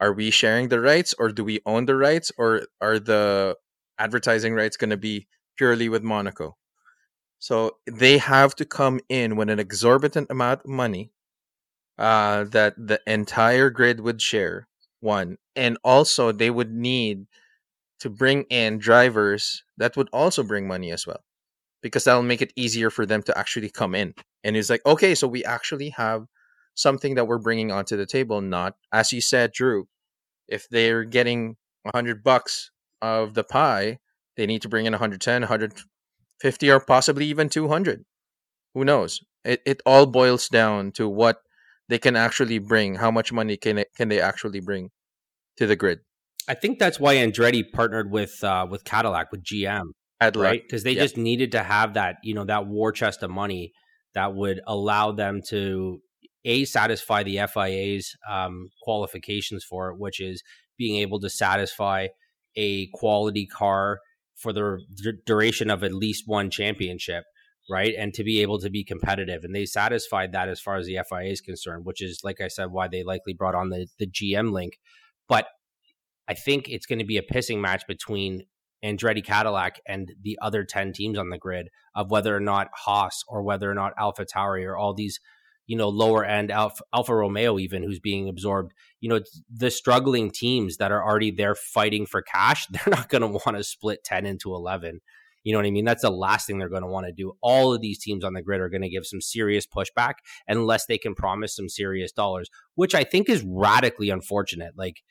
are 0.00 0.12
we 0.12 0.30
sharing 0.30 0.68
the 0.68 0.80
rights 0.80 1.14
or 1.18 1.30
do 1.30 1.44
we 1.44 1.60
own 1.66 1.86
the 1.86 1.96
rights 1.96 2.32
or 2.38 2.62
are 2.80 2.98
the 2.98 3.56
advertising 3.98 4.54
rights 4.54 4.76
going 4.76 4.90
to 4.90 4.96
be 4.96 5.26
purely 5.56 5.88
with 5.88 6.02
Monaco? 6.02 6.56
So 7.38 7.78
they 7.86 8.18
have 8.18 8.54
to 8.56 8.64
come 8.64 9.00
in 9.08 9.36
with 9.36 9.50
an 9.50 9.58
exorbitant 9.58 10.30
amount 10.30 10.62
of 10.64 10.70
money 10.70 11.12
uh, 11.98 12.44
that 12.44 12.74
the 12.76 13.00
entire 13.06 13.70
grid 13.70 14.00
would 14.00 14.22
share. 14.22 14.68
One, 15.00 15.38
and 15.54 15.78
also 15.84 16.32
they 16.32 16.50
would 16.50 16.72
need 16.72 17.26
to 18.00 18.10
bring 18.10 18.44
in 18.50 18.78
drivers 18.78 19.62
that 19.76 19.96
would 19.96 20.08
also 20.12 20.42
bring 20.42 20.66
money 20.68 20.90
as 20.92 21.06
well, 21.06 21.22
because 21.82 22.04
that'll 22.04 22.22
make 22.22 22.42
it 22.42 22.52
easier 22.56 22.90
for 22.90 23.06
them 23.06 23.22
to 23.24 23.38
actually 23.38 23.70
come 23.70 23.94
in. 23.94 24.14
And 24.44 24.56
it's 24.56 24.70
like, 24.70 24.84
okay, 24.86 25.14
so 25.14 25.28
we 25.28 25.44
actually 25.44 25.90
have 25.90 26.26
something 26.74 27.14
that 27.16 27.26
we're 27.26 27.38
bringing 27.38 27.72
onto 27.72 27.96
the 27.96 28.06
table. 28.06 28.40
Not 28.40 28.76
as 28.92 29.12
you 29.12 29.20
said, 29.20 29.52
Drew. 29.52 29.88
If 30.48 30.68
they're 30.68 31.04
getting 31.04 31.56
a 31.84 31.96
hundred 31.96 32.24
bucks 32.24 32.70
of 33.02 33.34
the 33.34 33.44
pie, 33.44 33.98
they 34.36 34.46
need 34.46 34.62
to 34.62 34.68
bring 34.68 34.86
in 34.86 34.92
110, 34.92 35.42
150, 35.42 36.70
or 36.70 36.80
possibly 36.80 37.26
even 37.26 37.48
200. 37.48 38.04
Who 38.74 38.84
knows? 38.84 39.20
It 39.44 39.62
it 39.66 39.82
all 39.86 40.06
boils 40.06 40.48
down 40.48 40.92
to 40.92 41.08
what 41.08 41.42
they 41.88 41.98
can 41.98 42.16
actually 42.16 42.58
bring. 42.58 42.96
How 42.96 43.10
much 43.10 43.32
money 43.32 43.56
can 43.56 43.78
it, 43.78 43.88
can 43.96 44.08
they 44.08 44.20
actually 44.20 44.60
bring 44.60 44.90
to 45.58 45.66
the 45.66 45.76
grid? 45.76 46.00
I 46.48 46.54
think 46.54 46.78
that's 46.78 46.98
why 46.98 47.16
Andretti 47.16 47.64
partnered 47.70 48.10
with 48.10 48.42
uh, 48.42 48.66
with 48.68 48.84
Cadillac 48.84 49.30
with 49.30 49.44
GM, 49.44 49.90
Cadillac. 50.20 50.44
right? 50.44 50.62
Because 50.62 50.82
they 50.82 50.94
just 50.94 51.16
needed 51.16 51.52
to 51.52 51.62
have 51.62 51.94
that 51.94 52.16
you 52.22 52.34
know 52.34 52.44
that 52.44 52.66
war 52.66 52.92
chest 52.92 53.22
of 53.22 53.30
money 53.30 53.72
that 54.14 54.34
would 54.34 54.60
allow 54.66 55.12
them 55.12 55.40
to 55.50 56.00
a 56.44 56.64
satisfy 56.64 57.22
the 57.22 57.40
FIA's 57.52 58.16
um, 58.28 58.68
qualifications 58.82 59.64
for 59.64 59.90
it, 59.90 59.98
which 59.98 60.20
is 60.20 60.42
being 60.78 61.00
able 61.00 61.20
to 61.20 61.28
satisfy 61.28 62.08
a 62.56 62.86
quality 62.94 63.46
car 63.46 63.98
for 64.36 64.52
the 64.52 64.78
d- 64.94 65.12
duration 65.26 65.70
of 65.70 65.84
at 65.84 65.92
least 65.92 66.24
one 66.26 66.50
championship 66.50 67.24
right? 67.68 67.94
And 67.96 68.14
to 68.14 68.24
be 68.24 68.40
able 68.40 68.58
to 68.60 68.70
be 68.70 68.82
competitive. 68.82 69.44
And 69.44 69.54
they 69.54 69.66
satisfied 69.66 70.32
that 70.32 70.48
as 70.48 70.60
far 70.60 70.76
as 70.76 70.86
the 70.86 70.98
FIA 71.08 71.30
is 71.30 71.40
concerned, 71.40 71.84
which 71.84 72.02
is, 72.02 72.20
like 72.24 72.40
I 72.40 72.48
said, 72.48 72.70
why 72.70 72.88
they 72.88 73.02
likely 73.02 73.34
brought 73.34 73.54
on 73.54 73.68
the, 73.68 73.86
the 73.98 74.06
GM 74.06 74.52
link. 74.52 74.78
But 75.28 75.46
I 76.28 76.34
think 76.34 76.68
it's 76.68 76.86
going 76.86 76.98
to 76.98 77.04
be 77.04 77.16
a 77.16 77.22
pissing 77.22 77.60
match 77.60 77.84
between 77.88 78.42
Andretti 78.84 79.24
Cadillac 79.24 79.80
and 79.86 80.12
the 80.22 80.38
other 80.40 80.64
10 80.64 80.92
teams 80.92 81.18
on 81.18 81.30
the 81.30 81.38
grid 81.38 81.68
of 81.94 82.10
whether 82.10 82.36
or 82.36 82.40
not 82.40 82.68
Haas 82.74 83.24
or 83.26 83.42
whether 83.42 83.70
or 83.70 83.74
not 83.74 83.94
Alpha 83.98 84.24
Tauri 84.24 84.64
or 84.64 84.76
all 84.76 84.94
these, 84.94 85.18
you 85.66 85.76
know, 85.76 85.88
lower 85.88 86.24
end 86.24 86.50
Alpha, 86.50 86.84
Alfa 86.94 87.14
Romeo, 87.14 87.58
even 87.58 87.82
who's 87.82 87.98
being 87.98 88.28
absorbed. 88.28 88.72
You 89.00 89.08
know, 89.08 89.20
the 89.50 89.70
struggling 89.70 90.30
teams 90.30 90.76
that 90.76 90.92
are 90.92 91.04
already 91.04 91.30
there 91.30 91.54
fighting 91.54 92.06
for 92.06 92.22
cash, 92.22 92.66
they're 92.70 92.94
not 92.94 93.08
going 93.08 93.22
to 93.22 93.28
want 93.28 93.56
to 93.56 93.64
split 93.64 94.04
10 94.04 94.26
into 94.26 94.54
11 94.54 95.00
you 95.44 95.52
know 95.52 95.60
what 95.60 95.66
I 95.66 95.70
mean? 95.70 95.86
That's 95.86 96.02
the 96.02 96.10
last 96.10 96.46
thing 96.46 96.58
they're 96.58 96.68
going 96.68 96.82
to 96.82 96.88
want 96.88 97.06
to 97.06 97.12
do. 97.12 97.32
All 97.40 97.72
of 97.72 97.80
these 97.80 97.98
teams 97.98 98.22
on 98.22 98.34
the 98.34 98.42
grid 98.42 98.60
are 98.60 98.68
going 98.68 98.82
to 98.82 98.88
give 98.90 99.06
some 99.06 99.22
serious 99.22 99.66
pushback 99.66 100.14
unless 100.46 100.84
they 100.84 100.98
can 100.98 101.14
promise 101.14 101.56
some 101.56 101.70
serious 101.70 102.12
dollars, 102.12 102.50
which 102.74 102.94
I 102.94 103.02
think 103.02 103.30
is 103.30 103.42
radically 103.46 104.10
unfortunate. 104.10 104.74
Like, 104.76 105.02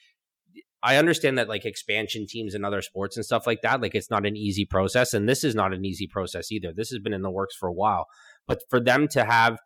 I 0.84 0.98
understand 0.98 1.38
that 1.38 1.50
like 1.50 1.66
expansion 1.66 2.26
teams 2.28 2.54
and 2.54 2.66
other 2.66 2.82
sports 2.82 3.18
and 3.18 3.26
stuff 3.26 3.48
like 3.48 3.62
that, 3.64 3.82
like 3.82 3.96
it's 3.96 4.12
not 4.12 4.26
an 4.26 4.38
easy 4.38 4.66
process. 4.66 5.14
And 5.14 5.28
this 5.28 5.44
is 5.44 5.56
not 5.56 5.74
an 5.74 5.86
easy 5.86 6.08
process 6.08 6.52
either. 6.52 6.72
This 6.76 6.90
has 6.90 7.00
been 7.00 7.14
in 7.14 7.24
the 7.24 7.32
works 7.32 7.56
for 7.56 7.68
a 7.68 7.74
while. 7.74 8.06
But 8.48 8.62
for 8.70 8.80
them 8.80 9.08
to 9.10 9.26
have, 9.26 9.58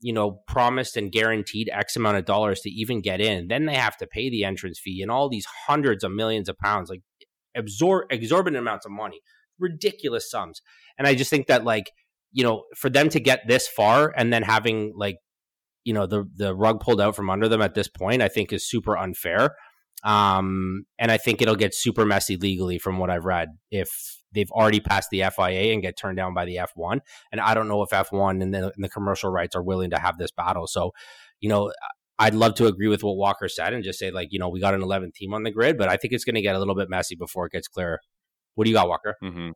you 0.00 0.12
know, 0.12 0.42
promised 0.48 0.96
and 0.96 1.12
guaranteed 1.12 1.70
X 1.72 1.96
amount 1.96 2.18
of 2.18 2.24
dollars 2.24 2.60
to 2.62 2.70
even 2.70 3.00
get 3.00 3.20
in, 3.20 3.48
then 3.48 3.66
they 3.66 3.74
have 3.74 3.96
to 3.98 4.06
pay 4.06 4.28
the 4.28 4.44
entrance 4.44 4.80
fee 4.82 5.00
and 5.02 5.10
all 5.10 5.28
these 5.28 5.46
hundreds 5.68 6.02
of 6.02 6.10
millions 6.10 6.48
of 6.48 6.58
pounds, 6.58 6.90
like 6.90 7.02
absorb 7.56 8.06
exorbitant 8.10 8.60
amounts 8.60 8.84
of 8.84 8.92
money 8.92 9.20
ridiculous 9.58 10.30
sums. 10.30 10.60
And 10.98 11.06
I 11.06 11.14
just 11.14 11.30
think 11.30 11.46
that 11.46 11.64
like, 11.64 11.90
you 12.32 12.44
know, 12.44 12.64
for 12.76 12.90
them 12.90 13.08
to 13.10 13.20
get 13.20 13.46
this 13.46 13.68
far 13.68 14.12
and 14.16 14.32
then 14.32 14.42
having 14.42 14.92
like, 14.96 15.18
you 15.84 15.92
know, 15.92 16.06
the 16.06 16.28
the 16.34 16.54
rug 16.54 16.80
pulled 16.80 17.00
out 17.00 17.14
from 17.14 17.30
under 17.30 17.48
them 17.48 17.62
at 17.62 17.74
this 17.74 17.88
point, 17.88 18.22
I 18.22 18.28
think 18.28 18.52
is 18.52 18.68
super 18.68 18.96
unfair. 18.96 19.54
Um, 20.04 20.84
and 20.98 21.10
I 21.10 21.16
think 21.16 21.42
it'll 21.42 21.56
get 21.56 21.74
super 21.74 22.04
messy 22.04 22.36
legally 22.36 22.78
from 22.78 22.98
what 22.98 23.10
I've 23.10 23.24
read 23.24 23.48
if 23.70 24.22
they've 24.32 24.50
already 24.50 24.80
passed 24.80 25.10
the 25.10 25.24
FIA 25.34 25.72
and 25.72 25.82
get 25.82 25.96
turned 25.96 26.16
down 26.16 26.34
by 26.34 26.44
the 26.44 26.56
F1. 26.56 27.00
And 27.32 27.40
I 27.40 27.54
don't 27.54 27.68
know 27.68 27.82
if 27.82 27.90
F1 27.90 28.42
and 28.42 28.54
the, 28.54 28.72
and 28.74 28.84
the 28.84 28.88
commercial 28.88 29.30
rights 29.30 29.56
are 29.56 29.62
willing 29.62 29.90
to 29.90 29.98
have 29.98 30.18
this 30.18 30.30
battle. 30.30 30.66
So, 30.66 30.92
you 31.40 31.48
know, 31.48 31.72
I'd 32.18 32.34
love 32.34 32.54
to 32.56 32.66
agree 32.66 32.88
with 32.88 33.02
what 33.02 33.16
Walker 33.16 33.48
said 33.48 33.72
and 33.72 33.82
just 33.82 33.98
say 33.98 34.10
like, 34.10 34.28
you 34.30 34.38
know, 34.38 34.48
we 34.48 34.60
got 34.60 34.74
an 34.74 34.80
11th 34.80 35.14
team 35.14 35.34
on 35.34 35.42
the 35.42 35.50
grid, 35.50 35.76
but 35.76 35.88
I 35.88 35.96
think 35.96 36.12
it's 36.12 36.24
going 36.24 36.34
to 36.34 36.42
get 36.42 36.54
a 36.54 36.58
little 36.58 36.74
bit 36.74 36.88
messy 36.88 37.14
before 37.14 37.46
it 37.46 37.52
gets 37.52 37.68
clear 37.68 38.00
what 38.56 38.64
do 38.64 38.70
you 38.70 38.76
got, 38.76 38.88
Walker? 38.88 39.16
Mm-hmm. 39.22 39.50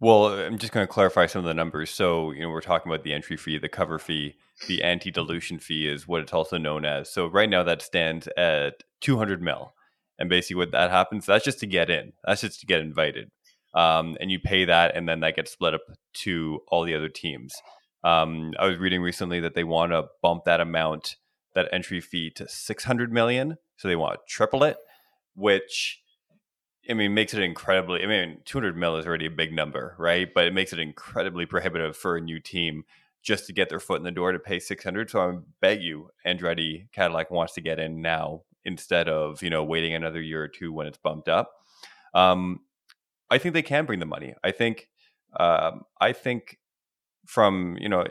Well, 0.00 0.26
I'm 0.26 0.58
just 0.58 0.72
going 0.72 0.86
to 0.86 0.92
clarify 0.92 1.26
some 1.26 1.40
of 1.40 1.44
the 1.46 1.54
numbers. 1.54 1.90
So, 1.90 2.32
you 2.32 2.42
know, 2.42 2.50
we're 2.50 2.60
talking 2.60 2.90
about 2.92 3.04
the 3.04 3.12
entry 3.12 3.36
fee, 3.36 3.58
the 3.58 3.68
cover 3.68 3.98
fee, 3.98 4.34
the 4.66 4.82
anti 4.82 5.10
dilution 5.10 5.58
fee 5.58 5.88
is 5.88 6.08
what 6.08 6.20
it's 6.20 6.32
also 6.32 6.58
known 6.58 6.84
as. 6.84 7.10
So, 7.10 7.26
right 7.26 7.48
now 7.48 7.62
that 7.62 7.80
stands 7.80 8.28
at 8.36 8.82
200 9.00 9.40
mil. 9.40 9.72
And 10.18 10.28
basically, 10.28 10.56
what 10.56 10.72
that 10.72 10.90
happens, 10.90 11.26
that's 11.26 11.44
just 11.44 11.60
to 11.60 11.66
get 11.66 11.90
in, 11.90 12.12
that's 12.24 12.42
just 12.42 12.60
to 12.60 12.66
get 12.66 12.80
invited. 12.80 13.30
Um, 13.74 14.16
and 14.20 14.30
you 14.30 14.38
pay 14.38 14.64
that, 14.64 14.94
and 14.96 15.08
then 15.08 15.20
that 15.20 15.34
gets 15.36 15.50
split 15.50 15.74
up 15.74 15.82
to 16.22 16.60
all 16.68 16.84
the 16.84 16.94
other 16.94 17.08
teams. 17.08 17.54
Um, 18.04 18.52
I 18.58 18.66
was 18.66 18.78
reading 18.78 19.00
recently 19.00 19.40
that 19.40 19.54
they 19.54 19.64
want 19.64 19.90
to 19.90 20.04
bump 20.22 20.44
that 20.44 20.60
amount, 20.60 21.16
that 21.54 21.68
entry 21.72 22.00
fee 22.00 22.30
to 22.36 22.46
600 22.48 23.12
million. 23.12 23.56
So, 23.76 23.88
they 23.88 23.96
want 23.96 24.14
to 24.14 24.20
triple 24.28 24.62
it, 24.64 24.76
which 25.34 26.00
I 26.88 26.94
mean, 26.94 27.14
makes 27.14 27.32
it 27.34 27.42
incredibly. 27.42 28.02
I 28.02 28.06
mean, 28.06 28.40
200 28.44 28.76
mil 28.76 28.96
is 28.96 29.06
already 29.06 29.26
a 29.26 29.30
big 29.30 29.52
number, 29.52 29.94
right? 29.98 30.32
But 30.32 30.46
it 30.46 30.54
makes 30.54 30.72
it 30.72 30.78
incredibly 30.78 31.46
prohibitive 31.46 31.96
for 31.96 32.16
a 32.16 32.20
new 32.20 32.40
team 32.40 32.84
just 33.22 33.46
to 33.46 33.52
get 33.54 33.70
their 33.70 33.80
foot 33.80 33.98
in 33.98 34.04
the 34.04 34.10
door 34.10 34.32
to 34.32 34.38
pay 34.38 34.58
600. 34.58 35.10
So 35.10 35.20
I 35.20 35.38
bet 35.60 35.80
you 35.80 36.10
Andretti 36.26 36.90
Cadillac 36.92 37.30
wants 37.30 37.54
to 37.54 37.62
get 37.62 37.78
in 37.78 38.02
now 38.02 38.42
instead 38.64 39.08
of 39.08 39.42
you 39.42 39.50
know 39.50 39.64
waiting 39.64 39.94
another 39.94 40.20
year 40.20 40.42
or 40.42 40.48
two 40.48 40.72
when 40.72 40.86
it's 40.86 40.98
bumped 40.98 41.28
up. 41.28 41.52
Um, 42.12 42.60
I 43.30 43.38
think 43.38 43.54
they 43.54 43.62
can 43.62 43.86
bring 43.86 44.00
the 44.00 44.06
money. 44.06 44.34
I 44.44 44.50
think. 44.50 44.88
Um, 45.36 45.82
I 46.00 46.12
think 46.12 46.58
from 47.26 47.76
you 47.80 47.88
know 47.88 48.04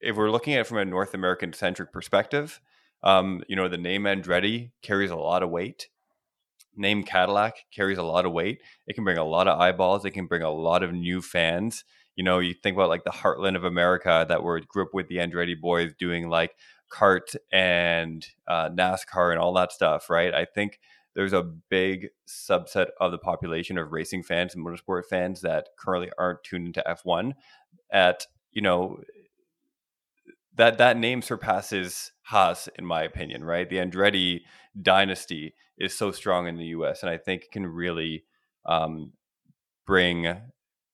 if, 0.00 0.16
we're 0.16 0.30
looking 0.30 0.54
at 0.54 0.60
it 0.60 0.66
from 0.66 0.78
a 0.78 0.84
North 0.84 1.14
American 1.14 1.52
centric 1.52 1.92
perspective, 1.92 2.60
um, 3.02 3.42
you 3.48 3.56
know 3.56 3.68
the 3.68 3.78
name 3.78 4.02
Andretti 4.02 4.72
carries 4.82 5.10
a 5.10 5.16
lot 5.16 5.42
of 5.42 5.50
weight 5.50 5.88
name 6.76 7.02
Cadillac 7.02 7.54
carries 7.70 7.98
a 7.98 8.02
lot 8.02 8.26
of 8.26 8.32
weight. 8.32 8.60
It 8.86 8.94
can 8.94 9.04
bring 9.04 9.18
a 9.18 9.24
lot 9.24 9.48
of 9.48 9.58
eyeballs. 9.58 10.04
It 10.04 10.12
can 10.12 10.26
bring 10.26 10.42
a 10.42 10.50
lot 10.50 10.82
of 10.82 10.92
new 10.92 11.20
fans. 11.22 11.84
You 12.16 12.24
know, 12.24 12.38
you 12.38 12.54
think 12.54 12.76
about 12.76 12.88
like 12.88 13.04
the 13.04 13.10
heartland 13.10 13.56
of 13.56 13.64
America 13.64 14.26
that 14.28 14.42
were 14.42 14.60
grew 14.60 14.84
up 14.84 14.94
with 14.94 15.08
the 15.08 15.16
Andretti 15.16 15.58
boys 15.58 15.92
doing 15.98 16.28
like 16.28 16.54
kart 16.92 17.34
and 17.50 18.26
uh, 18.46 18.68
NASCAR 18.68 19.30
and 19.30 19.40
all 19.40 19.54
that 19.54 19.72
stuff, 19.72 20.10
right? 20.10 20.34
I 20.34 20.44
think 20.44 20.78
there's 21.14 21.32
a 21.32 21.42
big 21.42 22.08
subset 22.26 22.88
of 23.00 23.12
the 23.12 23.18
population 23.18 23.78
of 23.78 23.92
racing 23.92 24.22
fans 24.22 24.54
and 24.54 24.64
motorsport 24.64 25.06
fans 25.06 25.40
that 25.42 25.68
currently 25.78 26.10
aren't 26.18 26.44
tuned 26.44 26.66
into 26.66 26.84
F1 26.86 27.32
at, 27.92 28.26
you 28.52 28.62
know, 28.62 28.98
that 30.56 30.78
that 30.78 30.96
name 30.96 31.22
surpasses 31.22 32.12
Haas 32.22 32.68
in 32.78 32.84
my 32.84 33.02
opinion, 33.02 33.44
right? 33.44 33.68
The 33.68 33.76
Andretti 33.76 34.42
dynasty 34.80 35.54
is 35.78 35.96
so 35.96 36.12
strong 36.12 36.46
in 36.46 36.56
the 36.56 36.66
U.S. 36.66 37.02
and 37.02 37.10
I 37.10 37.16
think 37.16 37.50
can 37.50 37.66
really 37.66 38.24
um, 38.66 39.12
bring 39.86 40.36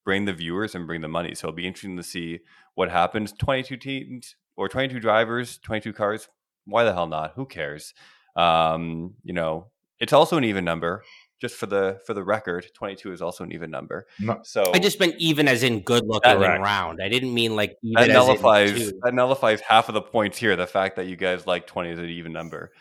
bring 0.04 0.24
the 0.24 0.32
viewers 0.32 0.74
and 0.74 0.86
bring 0.86 1.00
the 1.00 1.08
money. 1.08 1.34
So 1.34 1.48
it'll 1.48 1.56
be 1.56 1.66
interesting 1.66 1.96
to 1.96 2.02
see 2.02 2.40
what 2.74 2.90
happens. 2.90 3.32
Twenty 3.32 3.62
two 3.62 3.76
teams 3.76 4.36
or 4.58 4.68
22 4.68 4.98
drivers, 4.98 5.58
22 5.58 5.92
cars. 5.92 6.28
Why 6.66 6.82
the 6.82 6.92
hell 6.92 7.06
not? 7.06 7.32
Who 7.36 7.46
cares? 7.46 7.94
Um, 8.36 9.14
you 9.22 9.32
know, 9.32 9.68
it's 10.00 10.12
also 10.12 10.36
an 10.36 10.44
even 10.44 10.64
number. 10.64 11.04
Just 11.40 11.54
for 11.54 11.66
the 11.66 12.00
for 12.04 12.14
the 12.14 12.24
record, 12.24 12.66
22 12.74 13.12
is 13.12 13.22
also 13.22 13.44
an 13.44 13.52
even 13.52 13.70
number. 13.70 14.06
No. 14.18 14.40
So 14.42 14.72
I 14.74 14.80
just 14.80 14.98
meant 14.98 15.14
even 15.18 15.46
as 15.46 15.62
in 15.62 15.80
good 15.80 16.04
looking 16.04 16.30
and 16.30 16.40
Correct. 16.40 16.62
round. 16.62 17.00
I 17.02 17.08
didn't 17.08 17.32
mean 17.32 17.54
like 17.54 17.76
even 17.82 17.94
that 17.94 18.02
as 18.02 18.08
in 18.08 18.14
nullifies 18.14 18.72
two. 18.72 19.00
that 19.02 19.14
nullifies 19.14 19.60
half 19.60 19.88
of 19.88 19.94
the 19.94 20.02
points 20.02 20.36
here. 20.36 20.56
The 20.56 20.66
fact 20.66 20.96
that 20.96 21.06
you 21.06 21.16
guys 21.16 21.46
like 21.46 21.66
20 21.66 21.90
is 21.90 21.98
an 21.98 22.06
even 22.06 22.32
number. 22.32 22.72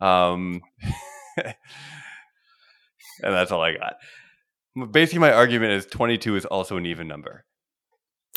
Um, 0.00 0.60
and 1.42 1.54
that's 3.22 3.50
all 3.50 3.62
I 3.62 3.74
got. 3.76 3.96
Basically, 4.90 5.20
my 5.20 5.32
argument 5.32 5.72
is 5.72 5.86
22 5.86 6.36
is 6.36 6.44
also 6.44 6.76
an 6.76 6.86
even 6.86 7.08
number. 7.08 7.44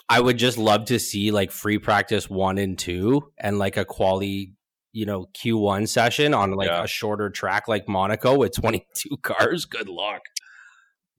I 0.07 0.19
would 0.19 0.37
just 0.37 0.57
love 0.57 0.85
to 0.85 0.99
see 0.99 1.31
like 1.31 1.51
free 1.51 1.79
practice 1.79 2.29
one 2.29 2.57
and 2.57 2.77
two 2.77 3.31
and 3.37 3.57
like 3.57 3.77
a 3.77 3.85
quality, 3.85 4.53
you 4.95 5.05
know, 5.05 5.25
Q1 5.33 5.89
session 5.89 6.33
on 6.33 6.51
like 6.53 6.69
Yeah. 6.69 6.83
a 6.83 6.87
shorter 6.87 7.29
track 7.29 7.67
like 7.67 7.87
Monaco 7.89 8.37
with 8.37 8.53
22 8.55 9.17
cars. 9.21 9.65
Good 9.65 9.89
luck. 9.89 10.21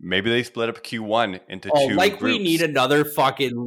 Maybe 0.01 0.31
they 0.31 0.43
split 0.43 0.71
up 0.71 0.83
Q1 0.83 1.41
into 1.51 1.71
Oh, 1.75 1.89
two. 1.91 1.95
like 1.95 2.21
we 2.23 2.39
need 2.39 2.63
another 2.63 3.05
fucking 3.05 3.67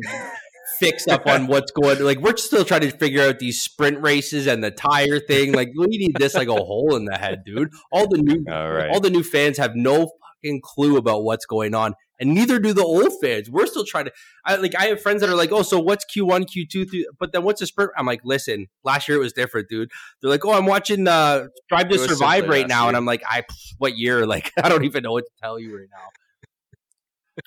fix 0.79 1.07
up 1.07 1.27
on 1.27 1.45
what's 1.51 1.71
going 1.71 1.99
like 2.03 2.19
we're 2.21 2.37
still 2.37 2.65
trying 2.65 2.81
to 2.81 2.91
figure 2.91 3.21
out 3.23 3.37
these 3.39 3.61
sprint 3.61 4.01
races 4.01 4.47
and 4.47 4.63
the 4.63 4.71
tire 4.71 5.19
thing. 5.19 5.51
Like 5.53 5.69
we 5.77 5.85
need 5.87 6.15
this 6.17 6.33
like 6.33 6.47
a 6.47 6.53
hole 6.69 6.95
in 6.95 7.05
the 7.05 7.17
head, 7.17 7.43
dude. 7.45 7.69
All 7.91 8.07
the 8.07 8.17
new 8.17 8.43
All 8.51 8.71
right. 8.71 8.89
all 8.89 8.99
the 8.99 9.09
new 9.11 9.23
fans 9.23 9.57
have 9.59 9.75
no 9.75 10.09
fucking 10.43 10.61
clue 10.63 10.97
about 10.97 11.23
what's 11.23 11.45
going 11.45 11.75
on. 11.75 11.93
And 12.19 12.33
neither 12.33 12.59
do 12.59 12.73
the 12.73 12.83
old 12.83 13.13
fans. 13.21 13.49
We're 13.49 13.65
still 13.65 13.85
trying 13.85 14.05
to. 14.05 14.11
I 14.45 14.57
like. 14.57 14.75
I 14.75 14.85
have 14.87 15.01
friends 15.01 15.21
that 15.21 15.29
are 15.29 15.35
like, 15.35 15.51
"Oh, 15.53 15.61
so 15.61 15.79
what's 15.79 16.03
Q 16.03 16.25
one, 16.25 16.43
Q 16.45 16.65
two, 16.67 16.85
but 17.17 17.31
then 17.31 17.43
what's 17.43 17.61
a 17.61 17.65
sprint?" 17.67 17.91
I'm 17.97 18.05
like, 18.05 18.21
"Listen, 18.25 18.67
last 18.83 19.07
year 19.07 19.17
it 19.17 19.21
was 19.21 19.31
different, 19.31 19.69
dude." 19.69 19.89
They're 20.21 20.29
like, 20.29 20.45
"Oh, 20.45 20.51
I'm 20.51 20.65
watching 20.65 21.07
uh, 21.07 21.47
Drive 21.69 21.87
to 21.89 21.97
Survive 21.97 22.47
right 22.49 22.67
now," 22.67 22.87
and. 22.89 22.97
I'm 22.97 23.05
like, 23.05 23.23
"I 23.29 23.43
what 23.77 23.97
year?" 23.97 24.25
Like, 24.29 24.51
I 24.61 24.67
don't 24.69 24.83
even 24.83 25.03
know 25.03 25.13
what 25.13 25.23
to 25.25 25.31
tell 25.41 25.57
you 25.57 25.75
right 25.77 25.87
now. 25.91 26.07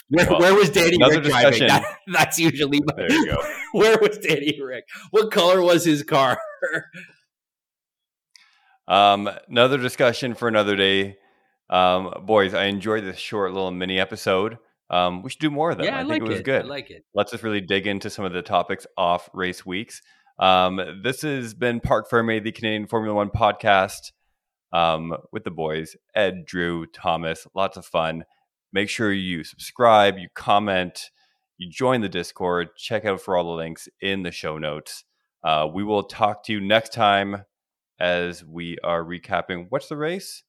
Where, 0.08 0.30
Well, 0.30 0.40
where 0.40 0.54
was 0.54 0.70
Danny 0.70 0.96
Rick 0.98 1.24
driving? 1.24 1.68
That- 1.68 1.98
that's 2.12 2.38
usually 2.38 2.80
my, 2.84 2.94
There 2.96 3.12
you 3.12 3.26
go. 3.26 3.36
where 3.72 3.98
was 3.98 4.18
Danny 4.18 4.58
Rick? 4.60 4.84
What 5.10 5.30
color 5.30 5.60
was 5.60 5.84
his 5.84 6.02
car? 6.02 6.38
Um, 8.88 9.30
another 9.48 9.78
discussion 9.78 10.34
for 10.34 10.48
another 10.48 10.76
day. 10.76 11.16
Um, 11.70 12.12
boys, 12.26 12.54
I 12.54 12.64
enjoyed 12.64 13.04
this 13.04 13.18
short 13.18 13.52
little 13.52 13.70
mini 13.70 13.98
episode. 13.98 14.58
Um, 14.90 15.22
we 15.22 15.30
should 15.30 15.40
do 15.40 15.50
more 15.50 15.70
of 15.70 15.78
them. 15.78 15.86
yeah, 15.86 15.96
I, 15.96 16.00
think 16.00 16.10
like 16.10 16.22
it 16.22 16.28
was 16.28 16.40
it. 16.40 16.44
good. 16.44 16.64
I 16.64 16.68
like 16.68 16.90
it. 16.90 17.04
Let's 17.14 17.30
just 17.30 17.42
really 17.42 17.62
dig 17.62 17.86
into 17.86 18.10
some 18.10 18.26
of 18.26 18.32
the 18.32 18.42
topics 18.42 18.86
off 18.96 19.30
race 19.32 19.64
weeks. 19.64 20.02
Um, 20.38 20.80
this 21.02 21.22
has 21.22 21.54
been 21.54 21.80
Parc 21.80 22.10
Ferm(eh), 22.10 22.42
the 22.42 22.52
Canadian 22.52 22.86
Formula 22.86 23.14
One 23.14 23.30
podcast, 23.30 24.12
um, 24.72 25.16
with 25.32 25.44
the 25.44 25.50
boys, 25.50 25.96
Ed, 26.14 26.44
Drew, 26.44 26.86
Thomas. 26.86 27.46
Lots 27.54 27.76
of 27.76 27.86
fun. 27.86 28.24
Make 28.72 28.88
sure 28.88 29.12
you 29.12 29.44
subscribe, 29.44 30.18
you 30.18 30.28
comment, 30.34 31.10
you 31.58 31.70
join 31.70 32.00
the 32.00 32.08
Discord. 32.08 32.70
Check 32.76 33.04
out 33.04 33.20
for 33.20 33.36
all 33.36 33.44
the 33.44 33.50
links 33.50 33.88
in 34.00 34.22
the 34.22 34.30
show 34.30 34.58
notes. 34.58 35.04
Uh, 35.44 35.68
we 35.72 35.84
will 35.84 36.04
talk 36.04 36.44
to 36.44 36.52
you 36.52 36.60
next 36.60 36.92
time 36.92 37.44
as 37.98 38.44
we 38.44 38.78
are 38.82 39.04
recapping. 39.04 39.66
What's 39.68 39.88
the 39.88 39.96
race? 39.96 40.42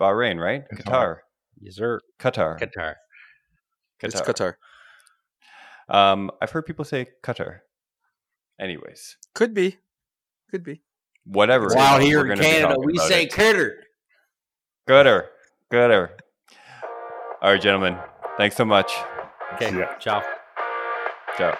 Bahrain, 0.00 0.38
right? 0.40 0.64
Qatar. 0.74 0.84
Qatar. 0.84 1.16
Yes, 1.60 1.76
sir. 1.76 2.00
Qatar. 2.20 2.58
Qatar. 2.60 2.94
It's 4.00 4.20
Qatar. 4.20 4.54
Um, 5.88 6.30
I've 6.42 6.50
heard 6.50 6.66
people 6.66 6.84
say 6.84 7.06
Qatar. 7.22 7.60
Anyways, 8.60 9.16
Could 9.34 9.54
be. 9.54 9.78
Could 10.50 10.64
be. 10.64 10.82
whatever. 11.24 11.68
Well, 11.68 11.78
out 11.78 12.02
here 12.02 12.24
we're 12.24 12.32
in 12.32 12.38
Canada, 12.38 12.76
we 12.78 12.96
say 12.98 13.24
it. 13.24 13.32
critter. 13.32 13.82
Qatar. 14.88 15.26
Qatar. 15.72 16.10
All 17.42 17.52
right, 17.52 17.60
gentlemen. 17.60 17.98
Thanks 18.38 18.56
so 18.56 18.64
much. 18.64 18.92
Okay, 19.54 19.76
Yeah. 19.76 19.96
ciao. 19.98 20.22
Ciao. 21.36 21.56